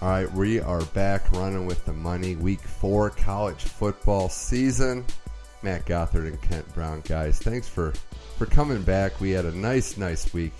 [0.00, 2.36] All right, we are back running with the money.
[2.36, 5.04] Week four college football season.
[5.62, 7.92] Matt Gothard and Kent Brown, guys, thanks for
[8.36, 9.20] for coming back.
[9.20, 10.52] We had a nice, nice week.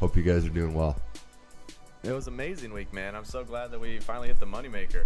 [0.00, 1.00] Hope you guys are doing well.
[2.02, 3.14] It was amazing week, man.
[3.14, 5.04] I'm so glad that we finally hit the moneymaker.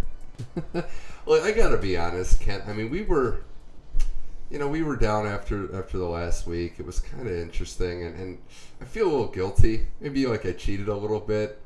[1.27, 2.63] well, I gotta be honest, Kent.
[2.67, 3.41] I mean, we were,
[4.49, 6.79] you know, we were down after after the last week.
[6.79, 8.37] It was kind of interesting, and, and
[8.81, 9.85] I feel a little guilty.
[10.01, 11.61] Maybe like I cheated a little bit.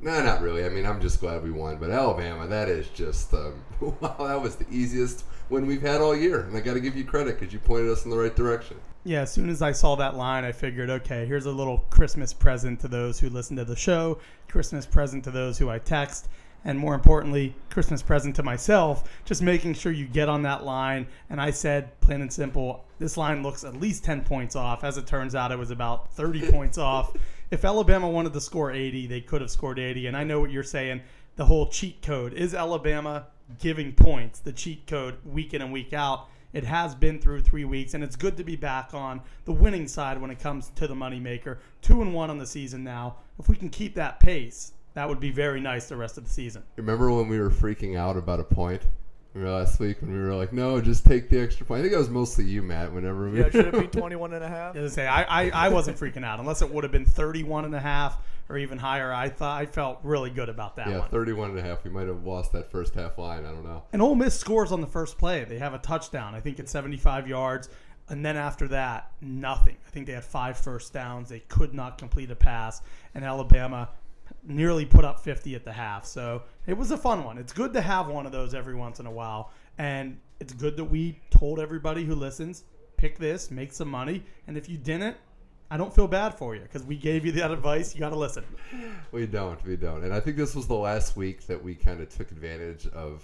[0.00, 0.64] No, not really.
[0.64, 1.76] I mean, I'm just glad we won.
[1.76, 4.16] But Alabama, that is just um, wow.
[4.18, 7.04] That was the easiest win we've had all year, and I got to give you
[7.04, 8.76] credit because you pointed us in the right direction.
[9.04, 12.32] Yeah, as soon as I saw that line, I figured, okay, here's a little Christmas
[12.32, 14.18] present to those who listen to the show,
[14.48, 16.28] Christmas present to those who I text,
[16.64, 21.06] and more importantly, Christmas present to myself, just making sure you get on that line.
[21.28, 24.82] And I said, plain and simple, this line looks at least 10 points off.
[24.82, 27.14] As it turns out, it was about 30 points off.
[27.50, 30.06] If Alabama wanted to score 80, they could have scored 80.
[30.06, 31.02] And I know what you're saying.
[31.36, 33.26] The whole cheat code is Alabama
[33.58, 36.28] giving points, the cheat code week in and week out.
[36.52, 39.88] It has been through three weeks, and it's good to be back on the winning
[39.88, 41.58] side when it comes to the moneymaker.
[41.82, 43.16] Two and one on the season now.
[43.40, 46.30] If we can keep that pace, that would be very nice the rest of the
[46.30, 46.62] season.
[46.76, 48.82] Remember when we were freaking out about a point?
[49.34, 51.80] Remember last week when we were like, no, just take the extra point.
[51.80, 54.44] I think it was mostly you, Matt, whenever we Yeah, should it be 21 and
[54.44, 54.76] a half?
[54.76, 57.74] Yeah, say, I, I, I wasn't freaking out unless it would have been 31 and
[57.74, 58.16] a half
[58.48, 59.12] or even higher.
[59.12, 61.08] I thought I felt really good about that yeah, one.
[61.08, 61.82] 31 and a half.
[61.82, 63.44] We might have lost that first half line.
[63.44, 63.82] I don't know.
[63.92, 65.42] And Ole Miss scores on the first play.
[65.42, 66.36] They have a touchdown.
[66.36, 67.68] I think it's 75 yards.
[68.08, 69.76] And then after that, nothing.
[69.86, 71.28] I think they had five first downs.
[71.28, 72.82] They could not complete a pass.
[73.14, 73.88] And Alabama
[74.46, 76.04] nearly put up 50 at the half.
[76.04, 77.38] So it was a fun one.
[77.38, 79.50] It's good to have one of those every once in a while.
[79.78, 82.64] And it's good that we told everybody who listens
[82.96, 84.22] pick this, make some money.
[84.46, 85.16] And if you didn't,
[85.70, 87.94] I don't feel bad for you because we gave you that advice.
[87.94, 88.44] You got to listen.
[89.12, 89.62] We don't.
[89.64, 90.04] We don't.
[90.04, 93.22] And I think this was the last week that we kind of took advantage of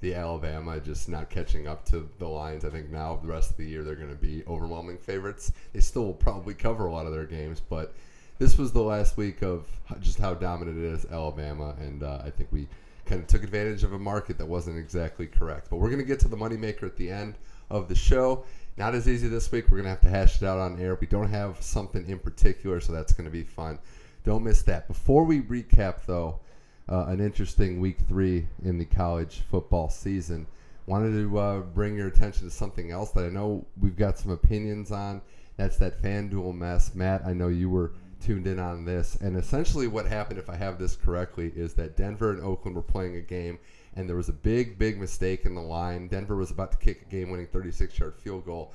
[0.00, 2.64] the Alabama just not catching up to the Lions.
[2.64, 5.52] I think now the rest of the year they're going to be overwhelming favorites.
[5.72, 7.94] They still will probably cover a lot of their games, but
[8.42, 9.68] this was the last week of
[10.00, 12.66] just how dominant it is Alabama, and uh, I think we
[13.06, 15.70] kind of took advantage of a market that wasn't exactly correct.
[15.70, 17.36] But we're going to get to the moneymaker at the end
[17.70, 18.42] of the show.
[18.76, 19.66] Not as easy this week.
[19.66, 20.98] We're going to have to hash it out on air.
[21.00, 23.78] We don't have something in particular, so that's going to be fun.
[24.24, 24.88] Don't miss that.
[24.88, 26.40] Before we recap, though,
[26.88, 30.48] uh, an interesting week three in the college football season,
[30.86, 34.32] wanted to uh, bring your attention to something else that I know we've got some
[34.32, 35.22] opinions on.
[35.58, 36.92] That's that FanDuel mess.
[36.96, 39.16] Matt, I know you were tuned in on this.
[39.16, 42.82] And essentially, what happened, if I have this correctly, is that Denver and Oakland were
[42.82, 43.58] playing a game,
[43.96, 46.08] and there was a big, big mistake in the line.
[46.08, 48.72] Denver was about to kick a game winning 36 yard field goal,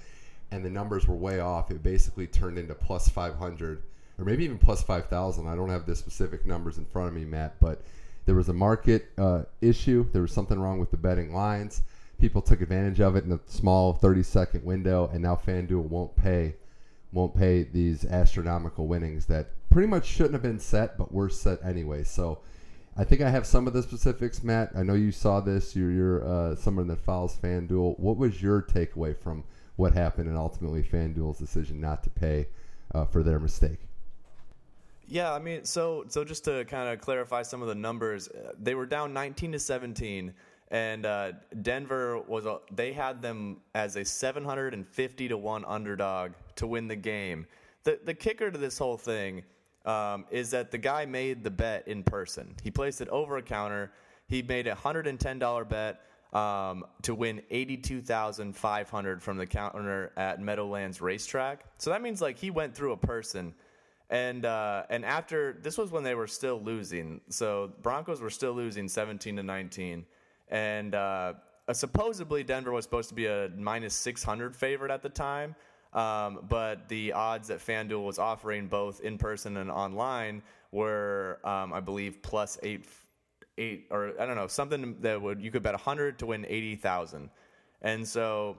[0.52, 1.72] and the numbers were way off.
[1.72, 3.82] It basically turned into plus 500
[4.20, 5.48] or maybe even plus 5,000.
[5.48, 7.82] I don't have the specific numbers in front of me, Matt, but
[8.26, 10.06] there was a market uh, issue.
[10.12, 11.84] There was something wrong with the betting lines.
[12.20, 16.16] People took advantage of it in a small 30 second window, and now FanDuel won't
[16.16, 16.56] pay
[17.12, 21.60] won't pay these astronomical winnings that pretty much shouldn't have been set, but were set
[21.64, 22.04] anyway.
[22.04, 22.40] So
[22.98, 24.72] I think I have some of the specifics, Matt.
[24.76, 25.76] I know you saw this.
[25.76, 28.00] You're, you're uh, someone that follows FanDuel.
[28.00, 29.44] What was your takeaway from
[29.76, 32.48] what happened and ultimately FanDuel's decision not to pay
[32.94, 33.80] uh, for their mistake?
[35.08, 38.54] Yeah, I mean, so so just to kind of clarify some of the numbers, uh,
[38.60, 40.34] they were down 19 to 17
[40.70, 46.68] and uh, Denver was a, they had them as a 750 to one underdog to
[46.68, 47.48] win the game.
[47.84, 49.44] The the kicker to this whole thing
[49.86, 52.54] um, is that the guy made the bet in person.
[52.62, 53.92] He placed it over a counter.
[54.28, 56.02] He made a hundred and ten dollar bet
[56.34, 61.64] um, to win eighty two thousand five hundred from the counter at Meadowlands Racetrack.
[61.78, 63.54] So that means like he went through a person.
[64.10, 68.54] And uh, and after this was when they were still losing, so Broncos were still
[68.54, 70.06] losing seventeen to nineteen
[70.50, 71.34] and uh,
[71.72, 75.56] supposedly Denver was supposed to be a minus 600 favorite at the time.
[75.94, 81.74] Um, but the odds that FanDuel was offering both in person and online were, um,
[81.74, 82.86] I believe, plus eight,
[83.58, 87.30] eight or I don't know, something that would you could bet 100 to win 80,000.
[87.82, 88.58] And so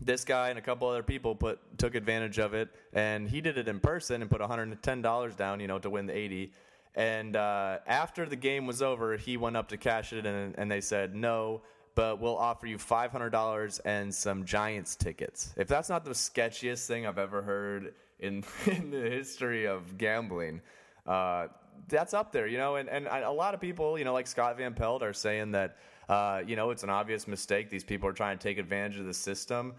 [0.00, 3.58] this guy and a couple other people put took advantage of it, and he did
[3.58, 6.52] it in person and put 110 dollars down, you know, to win the 80.
[6.96, 10.70] And uh, after the game was over, he went up to cash it, and, and
[10.70, 11.60] they said, no,
[11.94, 15.54] but we'll offer you $500 and some Giants tickets.
[15.58, 20.62] If that's not the sketchiest thing I've ever heard in, in the history of gambling,
[21.06, 21.48] uh,
[21.88, 22.76] that's up there, you know.
[22.76, 25.76] And, and a lot of people, you know, like Scott Van Pelt, are saying that,
[26.08, 27.68] uh, you know, it's an obvious mistake.
[27.68, 29.74] These people are trying to take advantage of the system.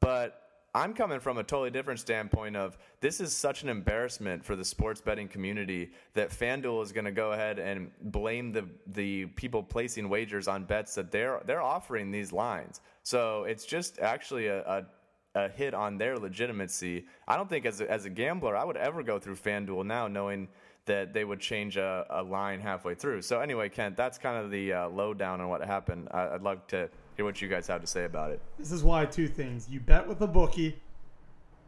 [0.00, 0.41] But
[0.74, 4.64] I'm coming from a totally different standpoint of this is such an embarrassment for the
[4.64, 9.62] sports betting community that FanDuel is going to go ahead and blame the the people
[9.62, 12.80] placing wagers on bets that they're they're offering these lines.
[13.02, 14.86] So it's just actually a, a
[15.34, 17.04] a hit on their legitimacy.
[17.28, 20.08] I don't think as a, as a gambler I would ever go through FanDuel now
[20.08, 20.48] knowing
[20.86, 23.22] that they would change a, a line halfway through.
[23.22, 26.08] So anyway, Kent, that's kind of the uh, lowdown on what happened.
[26.10, 28.40] I, I'd love to hear what you guys have to say about it.
[28.58, 30.80] This is why two things: you bet with a bookie,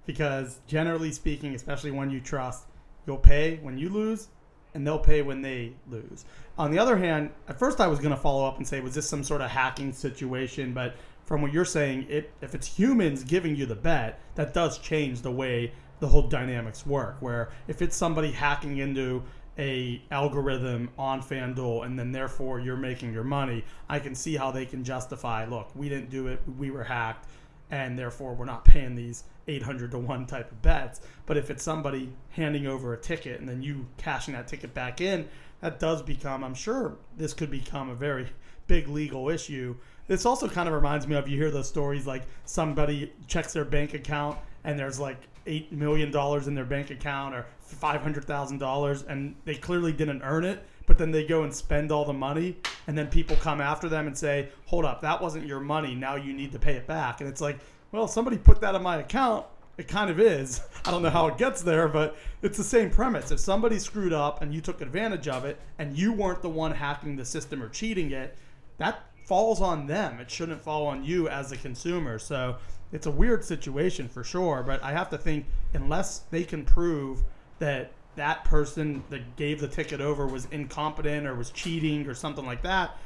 [0.06, 2.64] because generally speaking, especially when you trust,
[3.06, 4.29] you'll pay when you lose,
[4.75, 6.25] and they'll pay when they lose.
[6.58, 8.94] On the other hand, at first I was going to follow up and say, was
[8.94, 10.73] this some sort of hacking situation?
[10.73, 14.79] But from what you're saying, it if it's humans giving you the bet, that does
[14.79, 17.17] change the way the whole dynamics work.
[17.20, 19.23] Where if it's somebody hacking into
[19.59, 24.51] a algorithm on FanDuel and then therefore you're making your money, I can see how
[24.51, 27.29] they can justify, look, we didn't do it, we were hacked,
[27.71, 31.01] and therefore we're not paying these 800 to 1 type of bets.
[31.27, 35.01] But if it's somebody handing over a ticket and then you cashing that ticket back
[35.01, 35.29] in,
[35.61, 38.29] that does become, I'm sure this could become a very
[38.67, 39.77] big legal issue.
[40.06, 43.65] This also kind of reminds me of you hear those stories like somebody checks their
[43.65, 48.25] bank account and there's like eight million dollars in their bank account or five hundred
[48.25, 50.64] thousand dollars, and they clearly didn't earn it.
[50.87, 52.56] But then they go and spend all the money,
[52.87, 55.94] and then people come after them and say, "Hold up, that wasn't your money.
[55.94, 57.58] Now you need to pay it back." And it's like,
[57.94, 59.46] well, somebody put that in my account.
[59.79, 60.61] It kind of is.
[60.85, 63.31] I don't know how it gets there, but it's the same premise.
[63.31, 66.73] If somebody screwed up and you took advantage of it, and you weren't the one
[66.73, 68.37] hacking the system or cheating it,
[68.79, 70.19] that falls on them.
[70.19, 72.19] It shouldn't fall on you as a consumer.
[72.19, 72.56] So
[72.94, 74.62] it's a weird situation for sure.
[74.62, 77.23] But I have to think unless they can prove
[77.58, 82.46] that that person that gave the ticket over was incompetent or was cheating or something
[82.46, 82.96] like that,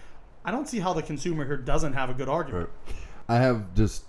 [0.44, 2.68] I don't see how the consumer here doesn't have a good argument.
[2.86, 2.96] Right.
[3.30, 4.04] I have just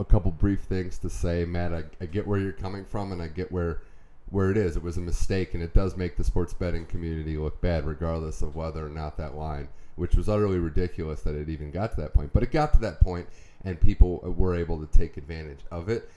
[0.00, 1.74] a couple brief things to say, Matt.
[1.74, 3.82] I, I get where you're coming from, and I get where
[4.30, 4.76] where it is.
[4.76, 8.40] It was a mistake, and it does make the sports betting community look bad, regardless
[8.40, 12.00] of whether or not that line, which was utterly ridiculous that it even got to
[12.00, 12.32] that point.
[12.32, 13.26] But it got to that point,
[13.68, 16.10] and people were able to take advantage of it.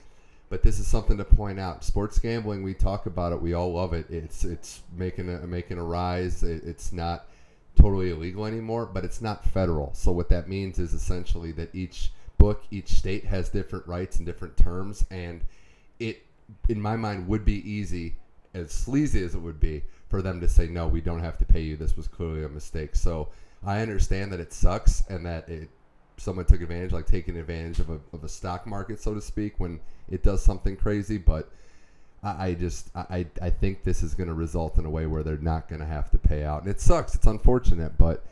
[0.48, 1.84] But this is something to point out.
[1.84, 3.40] Sports gambling, we talk about it.
[3.40, 4.06] We all love it.
[4.10, 6.42] It's it's making a making a rise.
[6.42, 7.26] It, it's not
[7.76, 9.92] totally illegal anymore, but it's not federal.
[9.94, 14.26] So what that means is essentially that each book, each state has different rights and
[14.26, 15.42] different terms, and
[15.98, 16.22] it,
[16.68, 18.16] in my mind, would be easy,
[18.52, 21.44] as sleazy as it would be, for them to say no, we don't have to
[21.44, 21.76] pay you.
[21.76, 22.94] This was clearly a mistake.
[22.94, 23.28] So
[23.64, 25.70] I understand that it sucks and that it
[26.22, 29.58] someone took advantage, like taking advantage of a, of a stock market, so to speak,
[29.58, 31.18] when it does something crazy.
[31.18, 31.50] But
[32.22, 35.22] I, I just I, I think this is going to result in a way where
[35.22, 37.14] they're not going to have to pay out, and it sucks.
[37.14, 38.24] It's unfortunate, but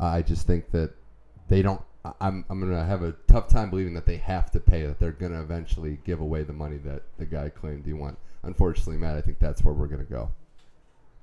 [0.00, 0.94] I just think that
[1.48, 1.82] they don't.
[2.20, 4.86] I'm I'm going to have a tough time believing that they have to pay.
[4.86, 8.16] That they're going to eventually give away the money that the guy claimed he won.
[8.42, 10.30] Unfortunately, Matt, I think that's where we're going to go.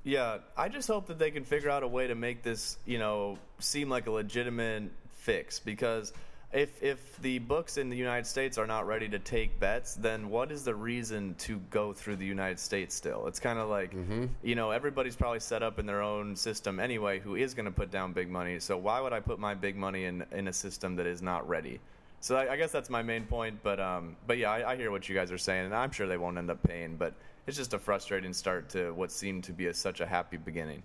[0.03, 2.97] Yeah, I just hope that they can figure out a way to make this, you
[2.97, 4.89] know, seem like a legitimate
[5.21, 6.13] fix because
[6.51, 10.29] if if the books in the United States are not ready to take bets, then
[10.29, 13.27] what is the reason to go through the United States still?
[13.27, 14.25] It's kind of like mm-hmm.
[14.43, 17.71] you know everybody's probably set up in their own system anyway who is going to
[17.71, 18.59] put down big money.
[18.59, 21.47] So why would I put my big money in in a system that is not
[21.47, 21.79] ready?
[22.19, 23.59] So I, I guess that's my main point.
[23.63, 26.07] But um, but yeah, I, I hear what you guys are saying, and I'm sure
[26.07, 26.97] they won't end up paying.
[26.97, 27.13] But
[27.47, 30.83] it's just a frustrating start to what seemed to be a, such a happy beginning.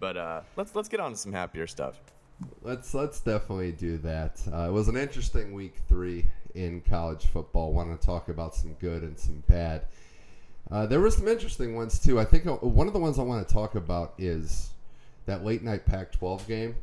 [0.00, 2.00] But uh, let's let's get on to some happier stuff.
[2.62, 4.40] Let's let's definitely do that.
[4.52, 7.72] Uh, it was an interesting week three in college football.
[7.72, 9.86] Want to talk about some good and some bad.
[10.70, 12.18] Uh, there were some interesting ones too.
[12.18, 14.70] I think uh, one of the ones I want to talk about is
[15.26, 16.76] that late night Pac-12 game,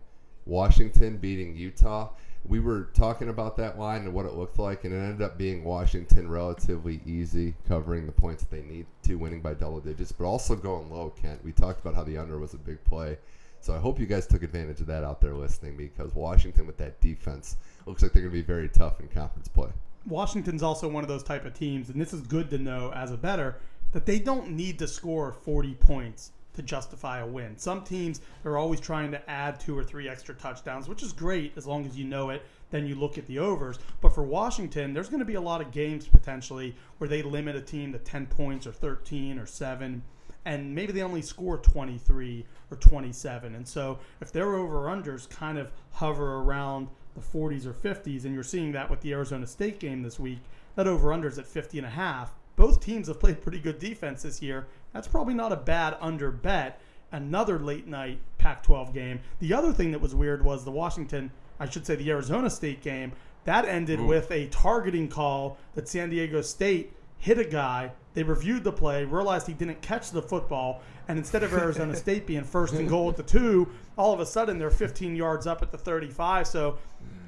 [0.45, 2.09] Washington beating Utah
[2.45, 5.37] we were talking about that line and what it looked like, and it ended up
[5.37, 10.11] being Washington relatively easy, covering the points that they need to, winning by double digits,
[10.11, 11.13] but also going low.
[11.21, 13.17] Kent, we talked about how the under was a big play,
[13.61, 16.77] so I hope you guys took advantage of that out there listening, because Washington with
[16.77, 19.69] that defense looks like they're going to be very tough in conference play.
[20.07, 23.11] Washington's also one of those type of teams, and this is good to know as
[23.11, 23.57] a bettor
[23.91, 27.57] that they don't need to score 40 points to justify a win.
[27.57, 31.53] Some teams are always trying to add two or three extra touchdowns, which is great
[31.57, 32.43] as long as you know it.
[32.71, 33.79] Then you look at the overs.
[34.01, 37.55] But for Washington, there's going to be a lot of games potentially where they limit
[37.55, 40.03] a team to 10 points or 13 or 7
[40.45, 43.55] and maybe they only score 23 or 27.
[43.55, 48.33] And so if their over unders kind of hover around the 40s or 50s, and
[48.33, 50.39] you're seeing that with the Arizona State game this week,
[50.75, 52.31] that over unders at 50 and a half.
[52.55, 56.31] Both teams have played pretty good defense this year, that's probably not a bad under
[56.31, 56.81] bet.
[57.11, 59.19] Another late night Pac 12 game.
[59.39, 62.81] The other thing that was weird was the Washington, I should say the Arizona State
[62.81, 63.13] game.
[63.45, 67.91] That ended with a targeting call that San Diego State hit a guy.
[68.13, 72.25] They reviewed the play, realized he didn't catch the football, and instead of Arizona State
[72.25, 75.61] being first and goal at the two, all of a sudden they're 15 yards up
[75.61, 76.47] at the 35.
[76.47, 76.79] So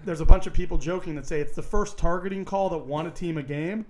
[0.06, 3.06] there's a bunch of people joking that say it's the first targeting call that won
[3.06, 3.86] a team a game,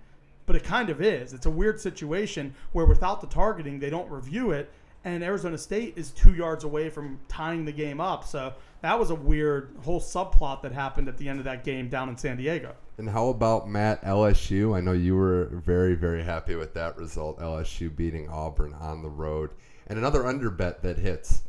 [0.45, 1.33] but it kind of is.
[1.33, 4.69] It's a weird situation where without the targeting, they don't review it,
[5.03, 8.25] and Arizona State is two yards away from tying the game up.
[8.25, 11.87] So that was a weird whole subplot that happened at the end of that game
[11.87, 12.75] down in San Diego.
[13.01, 14.77] And how about Matt LSU?
[14.77, 17.39] I know you were very, very happy with that result.
[17.39, 19.49] LSU beating Auburn on the road.
[19.87, 21.41] And another under bet that hits.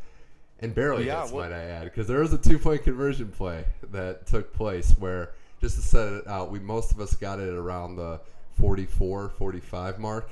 [0.60, 3.28] And barely Yeah, hits, what- might I add, because there was a two point conversion
[3.28, 7.38] play that took place where, just to set it out, we most of us got
[7.38, 8.18] it around the
[8.58, 10.30] 44, 45 mark.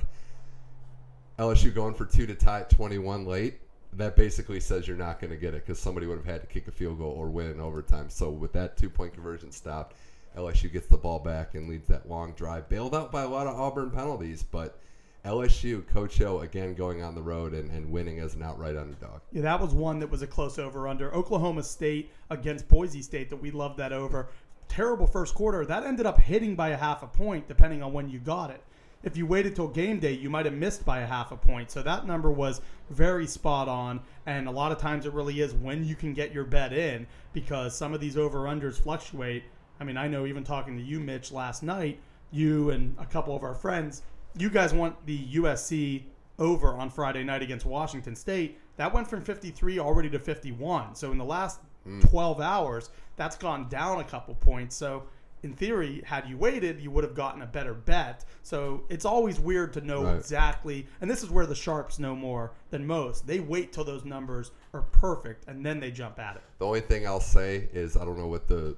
[1.37, 3.59] LSU going for two to tie at 21 late.
[3.93, 6.47] That basically says you're not going to get it because somebody would have had to
[6.47, 8.09] kick a field goal or win in overtime.
[8.09, 9.95] So with that two point conversion stopped,
[10.37, 13.47] LSU gets the ball back and leads that long drive, bailed out by a lot
[13.47, 14.79] of Auburn penalties, but
[15.25, 19.21] LSU, Coach O, again going on the road and, and winning as an outright underdog.
[19.31, 21.13] Yeah, that was one that was a close over under.
[21.13, 24.29] Oklahoma State against Boise State that we loved that over.
[24.67, 25.65] Terrible first quarter.
[25.65, 28.63] That ended up hitting by a half a point depending on when you got it.
[29.03, 31.71] If you waited till game day, you might have missed by a half a point.
[31.71, 33.99] So that number was very spot on.
[34.25, 37.07] And a lot of times it really is when you can get your bet in
[37.33, 39.43] because some of these over unders fluctuate.
[39.81, 43.35] I mean, I know even talking to you, Mitch, last night, you and a couple
[43.35, 44.03] of our friends,
[44.37, 46.03] you guys want the USC
[46.37, 48.59] over on Friday night against Washington State.
[48.77, 50.93] That went from 53 already to 51.
[50.93, 51.99] So in the last hmm.
[52.01, 54.75] 12 hours, that's gone down a couple points.
[54.75, 55.01] So
[55.41, 58.23] in theory, had you waited, you would have gotten a better bet.
[58.43, 60.15] So it's always weird to know Right.
[60.15, 60.85] exactly.
[61.01, 63.25] And this is where the sharps know more than most.
[63.25, 66.43] They wait till those numbers are perfect and then they jump at it.
[66.59, 68.77] The only thing I'll say is I don't know what the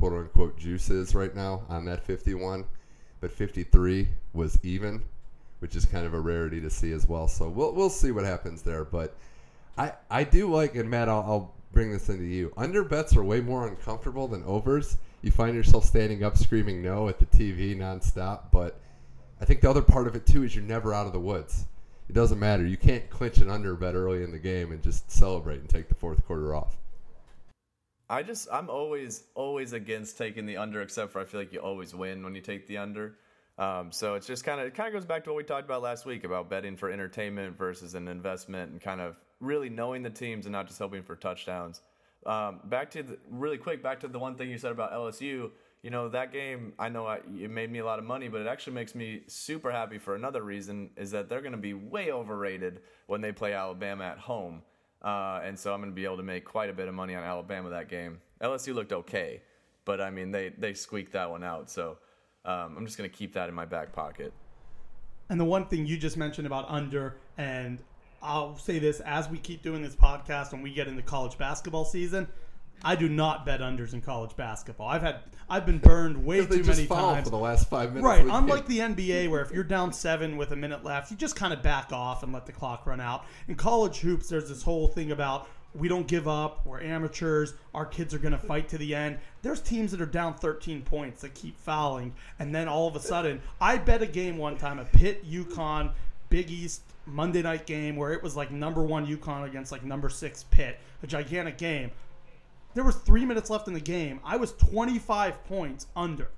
[0.00, 2.64] quote unquote juice is right now on that 51,
[3.20, 5.02] but 53 was even,
[5.58, 7.28] which is kind of a rarity to see as well.
[7.28, 8.84] So we'll, we'll see what happens there.
[8.84, 9.14] But
[9.76, 12.50] I, I do like, and Matt, I'll, I'll bring this into you.
[12.56, 14.96] Under bets are way more uncomfortable than overs.
[15.20, 18.44] You find yourself standing up screaming no at the TV nonstop.
[18.50, 18.80] But
[19.38, 21.66] I think the other part of it too is you're never out of the woods.
[22.08, 22.64] It doesn't matter.
[22.64, 25.88] You can't clinch an under bet early in the game and just celebrate and take
[25.88, 26.78] the fourth quarter off.
[28.10, 31.60] I just I'm always always against taking the under, except for I feel like you
[31.60, 33.14] always win when you take the under.
[33.56, 35.64] Um, so it's just kind of it kind of goes back to what we talked
[35.64, 40.02] about last week about betting for entertainment versus an investment, and kind of really knowing
[40.02, 41.82] the teams and not just hoping for touchdowns.
[42.26, 45.50] Um, back to the, really quick, back to the one thing you said about LSU.
[45.82, 46.72] You know that game.
[46.80, 49.22] I know I, it made me a lot of money, but it actually makes me
[49.28, 50.90] super happy for another reason.
[50.96, 54.62] Is that they're going to be way overrated when they play Alabama at home.
[55.02, 57.14] Uh, and so I'm going to be able to make quite a bit of money
[57.14, 58.20] on Alabama that game.
[58.42, 59.42] LSU looked okay,
[59.84, 61.70] but I mean they they squeaked that one out.
[61.70, 61.98] So
[62.44, 64.32] um, I'm just going to keep that in my back pocket.
[65.28, 67.78] And the one thing you just mentioned about under, and
[68.22, 71.84] I'll say this as we keep doing this podcast and we get into college basketball
[71.84, 72.26] season,
[72.84, 74.88] I do not bet unders in college basketball.
[74.88, 77.24] I've had I've been burned way too many times.
[77.24, 78.04] for the last five minutes.
[78.04, 81.36] Right, unlike the NBA where if you're down seven with a minute left, you just
[81.36, 83.24] kind of back off and let the clock run out.
[83.48, 87.86] In college hoops, there's this whole thing about we don't give up, we're amateurs, our
[87.86, 89.18] kids are going to fight to the end.
[89.42, 93.00] There's teams that are down 13 points that keep fouling, and then all of a
[93.00, 95.92] sudden, I bet a game one time, a Pitt UConn
[96.28, 100.08] Big East Monday night game where it was like number one UConn against like number
[100.08, 101.90] six Pitt, a gigantic game.
[102.74, 104.20] There was three minutes left in the game.
[104.24, 106.28] I was 25 points under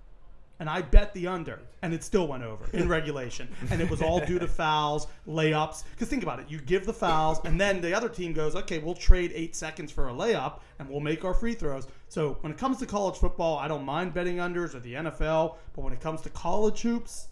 [0.63, 3.49] and I bet the under, and it still went over in regulation.
[3.73, 5.83] And it was all due to fouls, layups.
[5.91, 8.79] Because think about it, you give the fouls, and then the other team goes, okay,
[8.79, 11.89] we'll trade eight seconds for a layup, and we'll make our free throws.
[12.09, 15.57] So when it comes to college football, I don't mind betting unders or the NFL,
[15.75, 17.27] but when it comes to college hoops,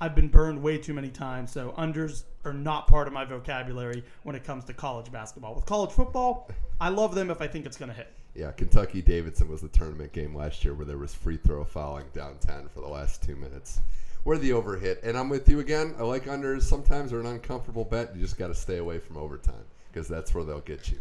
[0.00, 1.50] I've been burned way too many times.
[1.50, 5.56] So unders are not part of my vocabulary when it comes to college basketball.
[5.56, 6.48] With college football,
[6.80, 8.14] I love them if I think it's going to hit.
[8.38, 12.04] Yeah, Kentucky Davidson was the tournament game last year where there was free throw fouling
[12.14, 13.80] down 10 for the last two minutes.
[14.22, 15.00] Where the over hit.
[15.02, 15.96] And I'm with you again.
[15.98, 16.62] I like unders.
[16.62, 18.14] Sometimes they're an uncomfortable bet.
[18.14, 21.00] You just got to stay away from overtime because that's where they'll get you.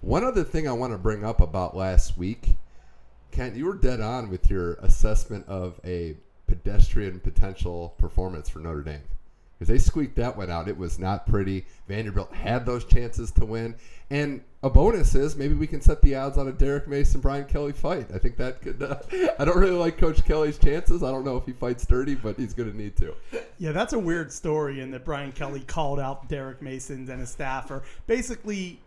[0.00, 2.56] One other thing I want to bring up about last week,
[3.30, 8.80] Kent, you were dead on with your assessment of a pedestrian potential performance for Notre
[8.80, 9.02] Dame.
[9.60, 10.68] Because they squeaked that one out.
[10.68, 11.66] It was not pretty.
[11.86, 13.74] Vanderbilt had those chances to win.
[14.08, 17.44] And a bonus is maybe we can set the odds on a Derek Mason Brian
[17.44, 18.10] Kelly fight.
[18.10, 18.82] I think that could.
[18.82, 18.96] Uh,
[19.38, 21.02] I don't really like Coach Kelly's chances.
[21.02, 23.14] I don't know if he fights dirty, but he's going to need to.
[23.58, 27.28] Yeah, that's a weird story in that Brian Kelly called out Derek Mason and his
[27.28, 27.82] staffer.
[28.06, 28.80] Basically,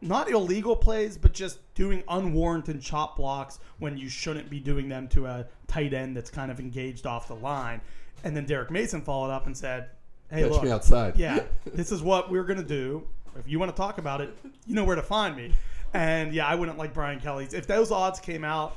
[0.00, 5.06] not illegal plays, but just doing unwarranted chop blocks when you shouldn't be doing them
[5.08, 7.80] to a tight end that's kind of engaged off the line.
[8.24, 9.90] And then Derek Mason followed up and said,
[10.30, 11.16] "Hey, Catch look, me outside.
[11.16, 13.06] yeah, this is what we're gonna do.
[13.36, 14.36] If you want to talk about it,
[14.66, 15.52] you know where to find me."
[15.92, 17.52] And yeah, I wouldn't like Brian Kelly's.
[17.52, 18.76] If those odds came out,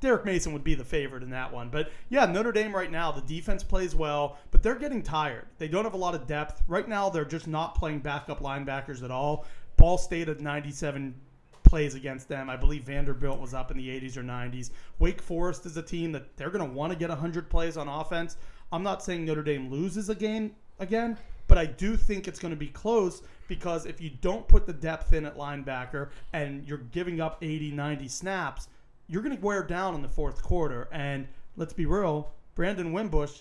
[0.00, 1.68] Derek Mason would be the favorite in that one.
[1.68, 5.46] But yeah, Notre Dame right now, the defense plays well, but they're getting tired.
[5.58, 6.62] They don't have a lot of depth.
[6.66, 9.46] Right now, they're just not playing backup linebackers at all.
[9.76, 11.14] Ball State at 97
[11.62, 12.50] plays against them.
[12.50, 14.70] I believe Vanderbilt was up in the 80s or 90s.
[14.98, 17.88] Wake Forest is a team that they're going to want to get 100 plays on
[17.88, 18.36] offense.
[18.72, 22.52] I'm not saying Notre Dame loses a game again, but I do think it's going
[22.52, 26.78] to be close because if you don't put the depth in at linebacker and you're
[26.78, 28.68] giving up 80, 90 snaps,
[29.06, 30.88] you're going to wear down in the fourth quarter.
[30.92, 33.40] And let's be real, Brandon Wimbush,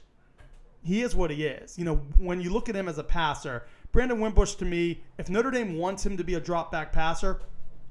[0.83, 1.77] he is what he is.
[1.77, 5.29] You know, when you look at him as a passer, Brandon Wimbush to me, if
[5.29, 7.41] Notre Dame wants him to be a drop back passer,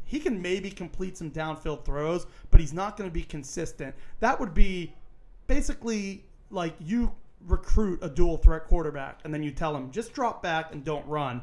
[0.05, 3.95] he can maybe complete some downfield throws, but he's not going to be consistent.
[4.21, 4.95] That would be
[5.47, 7.13] basically like you
[7.47, 11.07] recruit a dual threat quarterback and then you tell him just drop back and don't
[11.07, 11.43] run.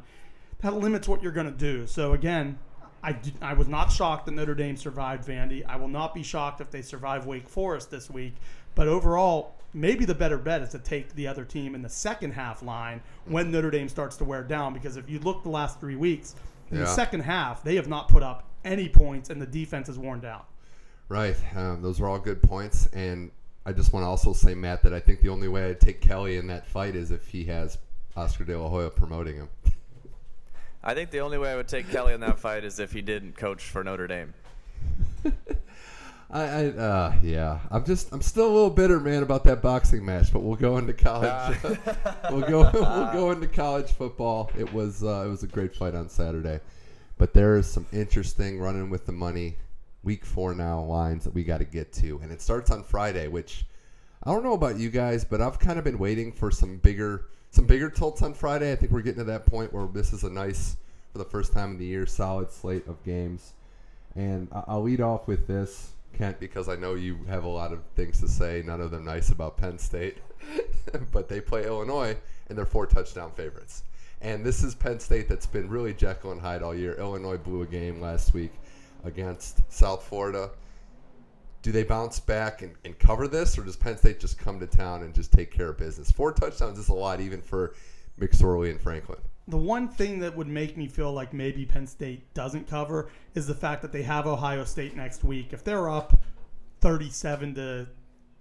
[0.59, 1.87] That limits what you're going to do.
[1.87, 2.57] So again,
[3.01, 5.65] I, did, I was not shocked that Notre Dame survived Vandy.
[5.67, 8.35] I will not be shocked if they survive Wake Forest this week.
[8.75, 12.31] But overall, maybe the better bet is to take the other team in the second
[12.31, 14.73] half line when Notre Dame starts to wear down.
[14.73, 16.35] Because if you look the last three weeks,
[16.71, 19.99] in the second half, they have not put up any points and the defense is
[19.99, 20.41] worn down.
[21.09, 21.35] Right.
[21.55, 22.87] Um, those are all good points.
[22.87, 23.29] And
[23.65, 26.01] I just want to also say, Matt, that I think the only way I'd take
[26.01, 27.77] Kelly in that fight is if he has
[28.15, 29.49] Oscar De La Hoya promoting him.
[30.83, 33.01] I think the only way I would take Kelly in that fight is if he
[33.01, 34.33] didn't coach for Notre Dame.
[36.29, 40.03] I, I uh, yeah, I'm just, I'm still a little bitter, man, about that boxing
[40.03, 40.33] match.
[40.33, 41.57] But we'll go into college.
[42.31, 44.51] we'll go, we'll go into college football.
[44.57, 46.59] It was, uh, it was a great fight on Saturday,
[47.17, 49.55] but there is some interesting running with the money,
[50.03, 53.27] week four now lines that we got to get to, and it starts on Friday,
[53.27, 53.65] which
[54.23, 57.25] I don't know about you guys, but I've kind of been waiting for some bigger,
[57.51, 58.71] some bigger tilts on Friday.
[58.71, 60.77] I think we're getting to that point where this is a nice,
[61.11, 63.53] for the first time in the year, solid slate of games.
[64.15, 67.79] And I'll lead off with this, Kent, because I know you have a lot of
[67.95, 70.17] things to say, none of them nice about Penn State.
[71.11, 72.15] but they play Illinois,
[72.47, 73.83] and they're four touchdown favorites.
[74.21, 76.93] And this is Penn State that's been really Jekyll and Hyde all year.
[76.93, 78.51] Illinois blew a game last week
[79.03, 80.51] against South Florida.
[81.61, 84.67] Do they bounce back and, and cover this, or does Penn State just come to
[84.67, 86.11] town and just take care of business?
[86.11, 87.73] Four touchdowns is a lot, even for
[88.19, 89.19] McSorley and Franklin.
[89.47, 93.47] The one thing that would make me feel like maybe Penn State doesn't cover is
[93.47, 95.51] the fact that they have Ohio State next week.
[95.51, 96.21] If they're up
[96.81, 97.87] 37 to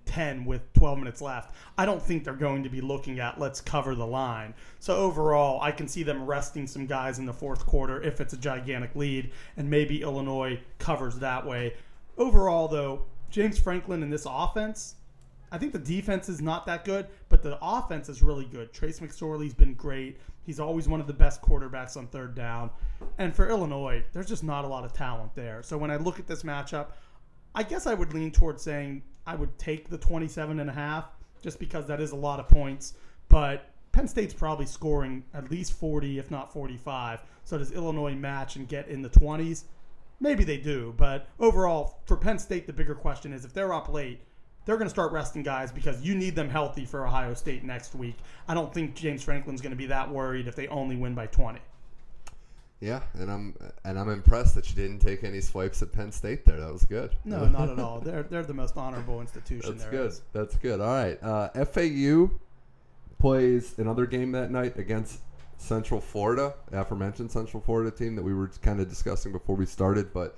[0.07, 3.61] 10 with 12 minutes left, I don't think they're going to be looking at let's
[3.61, 4.55] cover the line.
[4.81, 8.33] So overall, I can see them resting some guys in the fourth quarter if it's
[8.33, 11.75] a gigantic lead, and maybe Illinois covers that way.
[12.19, 14.97] Overall, though, James Franklin in this offense,
[15.51, 18.73] I think the defense is not that good, but the offense is really good.
[18.73, 20.19] Trace McSorley's been great.
[20.45, 22.71] He's always one of the best quarterbacks on third down.
[23.19, 25.62] And for Illinois, there's just not a lot of talent there.
[25.62, 26.88] So when I look at this matchup,
[27.55, 31.07] I guess I would lean towards saying I would take the 27 and a half
[31.43, 32.95] just because that is a lot of points.
[33.29, 37.23] But Penn State's probably scoring at least 40, if not 45.
[37.45, 39.65] So does Illinois match and get in the 20s?
[40.21, 43.88] Maybe they do, but overall, for Penn State, the bigger question is if they're up
[43.88, 44.21] late,
[44.65, 47.97] they're going to start resting guys because you need them healthy for Ohio State next
[47.97, 48.17] week.
[48.47, 51.27] I don't think James Franklin's going to be that worried if they only win by
[51.27, 51.59] 20.
[52.83, 56.45] Yeah, and I'm and I'm impressed that you didn't take any swipes at Penn State
[56.45, 56.59] there.
[56.59, 57.14] That was good.
[57.25, 58.01] No, not at all.
[58.01, 60.07] They're they're the most honorable institution That's good.
[60.09, 60.23] is.
[60.33, 60.81] That's good.
[60.81, 61.23] All right.
[61.23, 62.29] Uh, FAU
[63.21, 65.21] plays another game that night against
[65.59, 70.12] Central Florida, aforementioned Central Florida team that we were kind of discussing before we started.
[70.12, 70.37] But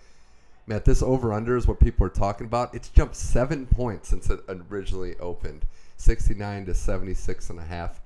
[0.67, 2.75] Matt, this over under is what people are talking about.
[2.75, 5.65] It's jumped seven points since it originally opened,
[5.97, 8.03] 69 to 76 and a half.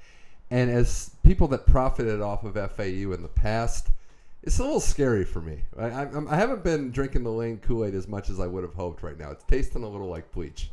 [0.49, 3.89] And as people that profited off of FAU in the past,
[4.43, 5.63] it's a little scary for me.
[5.79, 8.63] I, I, I'm- haven't been drinking the Lane Kool Aid as much as I would
[8.63, 9.31] have hoped right now.
[9.31, 10.71] It's tasting a little like bleach.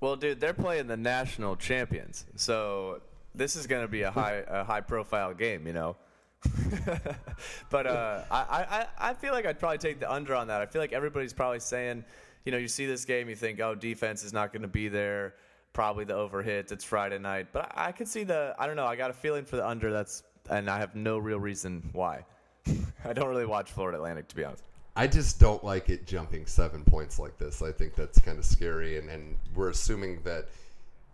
[0.00, 3.00] Well, dude, they're playing the national champions, so
[3.34, 5.96] this is going to be a high a high profile game, you know.
[7.70, 10.60] but uh, I, I I feel like I'd probably take the under on that.
[10.60, 12.04] I feel like everybody's probably saying,
[12.44, 14.88] you know, you see this game, you think, oh, defense is not going to be
[14.88, 15.34] there.
[15.72, 16.70] Probably the overhit.
[16.72, 18.54] It's Friday night, but I, I could see the.
[18.58, 18.86] I don't know.
[18.86, 19.90] I got a feeling for the under.
[19.92, 22.24] That's and I have no real reason why.
[23.04, 24.62] I don't really watch Florida Atlantic, to be honest.
[24.94, 27.60] I just don't like it jumping seven points like this.
[27.60, 30.48] I think that's kind of scary, and, and we're assuming that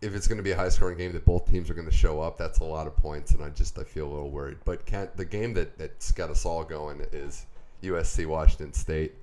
[0.00, 1.94] if it's going to be a high scoring game, that both teams are going to
[1.94, 2.38] show up.
[2.38, 4.58] That's a lot of points, and I just I feel a little worried.
[4.64, 7.46] But Kent, the game that that's got us all going is
[7.82, 9.14] USC Washington State.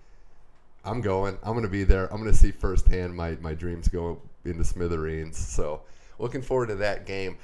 [0.85, 1.37] I'm going.
[1.43, 2.11] I'm going to be there.
[2.11, 5.37] I'm going to see firsthand my, my dreams go into smithereens.
[5.37, 5.81] So,
[6.17, 7.37] looking forward to that game.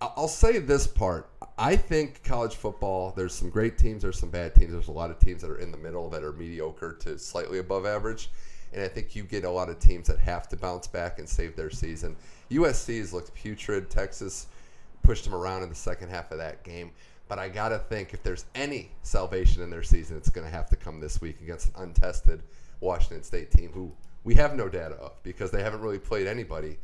[0.00, 1.28] I'll say this part.
[1.62, 4.72] I think college football, there's some great teams, there's some bad teams.
[4.72, 7.60] There's a lot of teams that are in the middle that are mediocre to slightly
[7.60, 8.30] above average.
[8.72, 11.28] And I think you get a lot of teams that have to bounce back and
[11.28, 12.16] save their season.
[12.50, 13.90] USC has looked putrid.
[13.90, 14.48] Texas
[15.04, 16.90] pushed them around in the second half of that game.
[17.28, 20.52] But I got to think if there's any salvation in their season, it's going to
[20.52, 22.42] have to come this week against an untested
[22.80, 23.92] Washington State team who
[24.24, 26.76] we have no data of because they haven't really played anybody.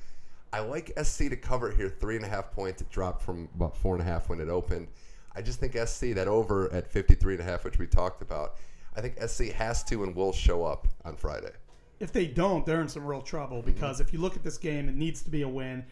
[0.53, 2.81] I like SC to cover here, three and a half points.
[2.81, 4.89] It dropped from about four and a half when it opened.
[5.35, 8.57] I just think SC, that over at 53 and a half, which we talked about,
[8.97, 11.53] I think SC has to and will show up on Friday.
[12.01, 14.07] If they don't, they're in some real trouble because mm-hmm.
[14.07, 15.85] if you look at this game, it needs to be a win.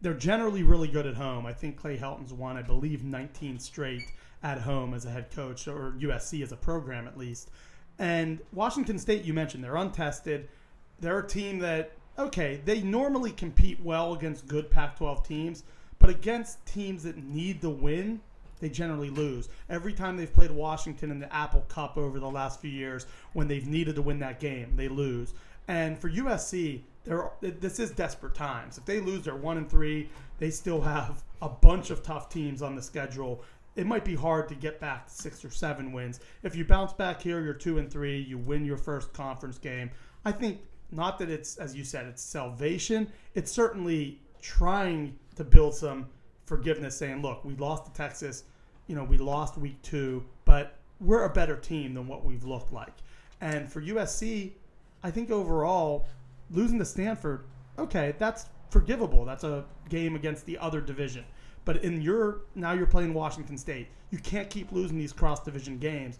[0.00, 1.46] They're generally really good at home.
[1.46, 4.02] I think Clay Helton's won, I believe, 19 straight
[4.42, 7.50] at home as a head coach, or USC as a program at least.
[7.98, 10.48] And Washington State, you mentioned, they're untested.
[11.00, 15.64] They're a team that, okay, they normally compete well against good Pac 12 teams,
[15.98, 18.20] but against teams that need the win,
[18.60, 19.48] they generally lose.
[19.68, 23.48] Every time they've played Washington in the Apple Cup over the last few years, when
[23.48, 25.34] they've needed to win that game, they lose.
[25.68, 26.80] And for USC,
[27.40, 28.76] this is desperate times.
[28.76, 30.10] If they lose, they're one and three.
[30.38, 33.42] They still have a bunch of tough teams on the schedule,
[33.76, 36.20] it might be hard to get back to six or seven wins.
[36.42, 39.90] If you bounce back here, you're two and three, you win your first conference game.
[40.24, 40.60] I think
[40.92, 43.10] not that it's as you said, it's salvation.
[43.34, 46.06] It's certainly trying to build some
[46.46, 48.44] forgiveness, saying, look, we lost to Texas,
[48.86, 52.72] you know, we lost week two, but we're a better team than what we've looked
[52.72, 52.94] like.
[53.40, 54.52] And for USC,
[55.02, 56.06] I think overall,
[56.50, 57.44] losing to Stanford,
[57.78, 59.24] okay, that's forgivable.
[59.24, 61.24] That's a game against the other division.
[61.64, 63.88] But in your now you're playing Washington State.
[64.10, 66.18] You can't keep losing these cross division games.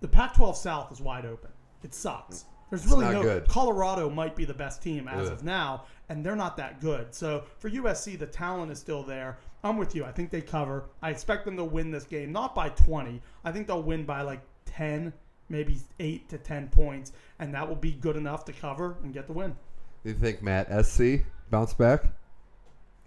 [0.00, 1.50] The Pac-12 South is wide open.
[1.82, 2.44] It sucks.
[2.70, 3.48] There's really no good.
[3.48, 7.12] Colorado might be the best team as of now, and they're not that good.
[7.14, 9.38] So for USC, the talent is still there.
[9.64, 10.04] I'm with you.
[10.04, 10.84] I think they cover.
[11.02, 13.20] I expect them to win this game, not by 20.
[13.44, 15.12] I think they'll win by like 10,
[15.48, 19.26] maybe 8 to 10 points, and that will be good enough to cover and get
[19.26, 19.56] the win.
[20.04, 22.04] Do you think Matt SC bounce back?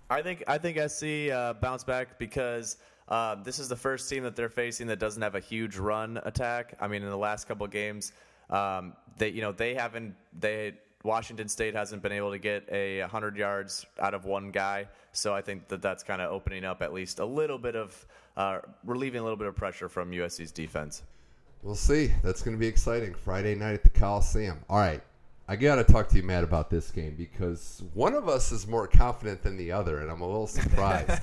[0.09, 4.23] I think I think SC uh, bounce back because uh, this is the first team
[4.23, 6.75] that they're facing that doesn't have a huge run attack.
[6.79, 8.11] I mean, in the last couple games,
[8.53, 13.01] um, they you know they haven't they Washington State hasn't been able to get a
[13.01, 14.87] 100 yards out of one guy.
[15.11, 18.07] So I think that that's kind of opening up at least a little bit of
[18.37, 21.03] uh, relieving a little bit of pressure from USC's defense.
[21.61, 22.13] We'll see.
[22.23, 23.13] That's going to be exciting.
[23.13, 24.59] Friday night at the Coliseum.
[24.69, 25.01] All right.
[25.47, 28.65] I got to talk to you, Matt, about this game because one of us is
[28.65, 31.21] more confident than the other, and I'm a little surprised.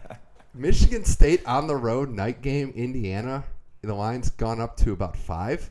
[0.54, 3.42] Michigan State on the road, night game, Indiana.
[3.80, 5.70] The line's gone up to about five.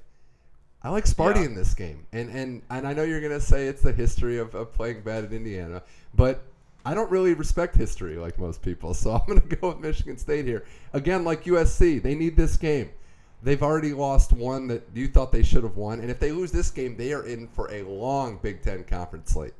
[0.83, 1.45] I like Sparty yeah.
[1.45, 4.53] in this game, and and and I know you're gonna say it's the history of,
[4.53, 5.81] of playing bad in Indiana,
[6.13, 6.43] but
[6.85, 10.45] I don't really respect history like most people, so I'm gonna go with Michigan State
[10.45, 10.65] here.
[10.91, 12.89] Again, like USC, they need this game.
[13.43, 16.51] They've already lost one that you thought they should have won, and if they lose
[16.51, 19.53] this game, they are in for a long Big Ten conference slate.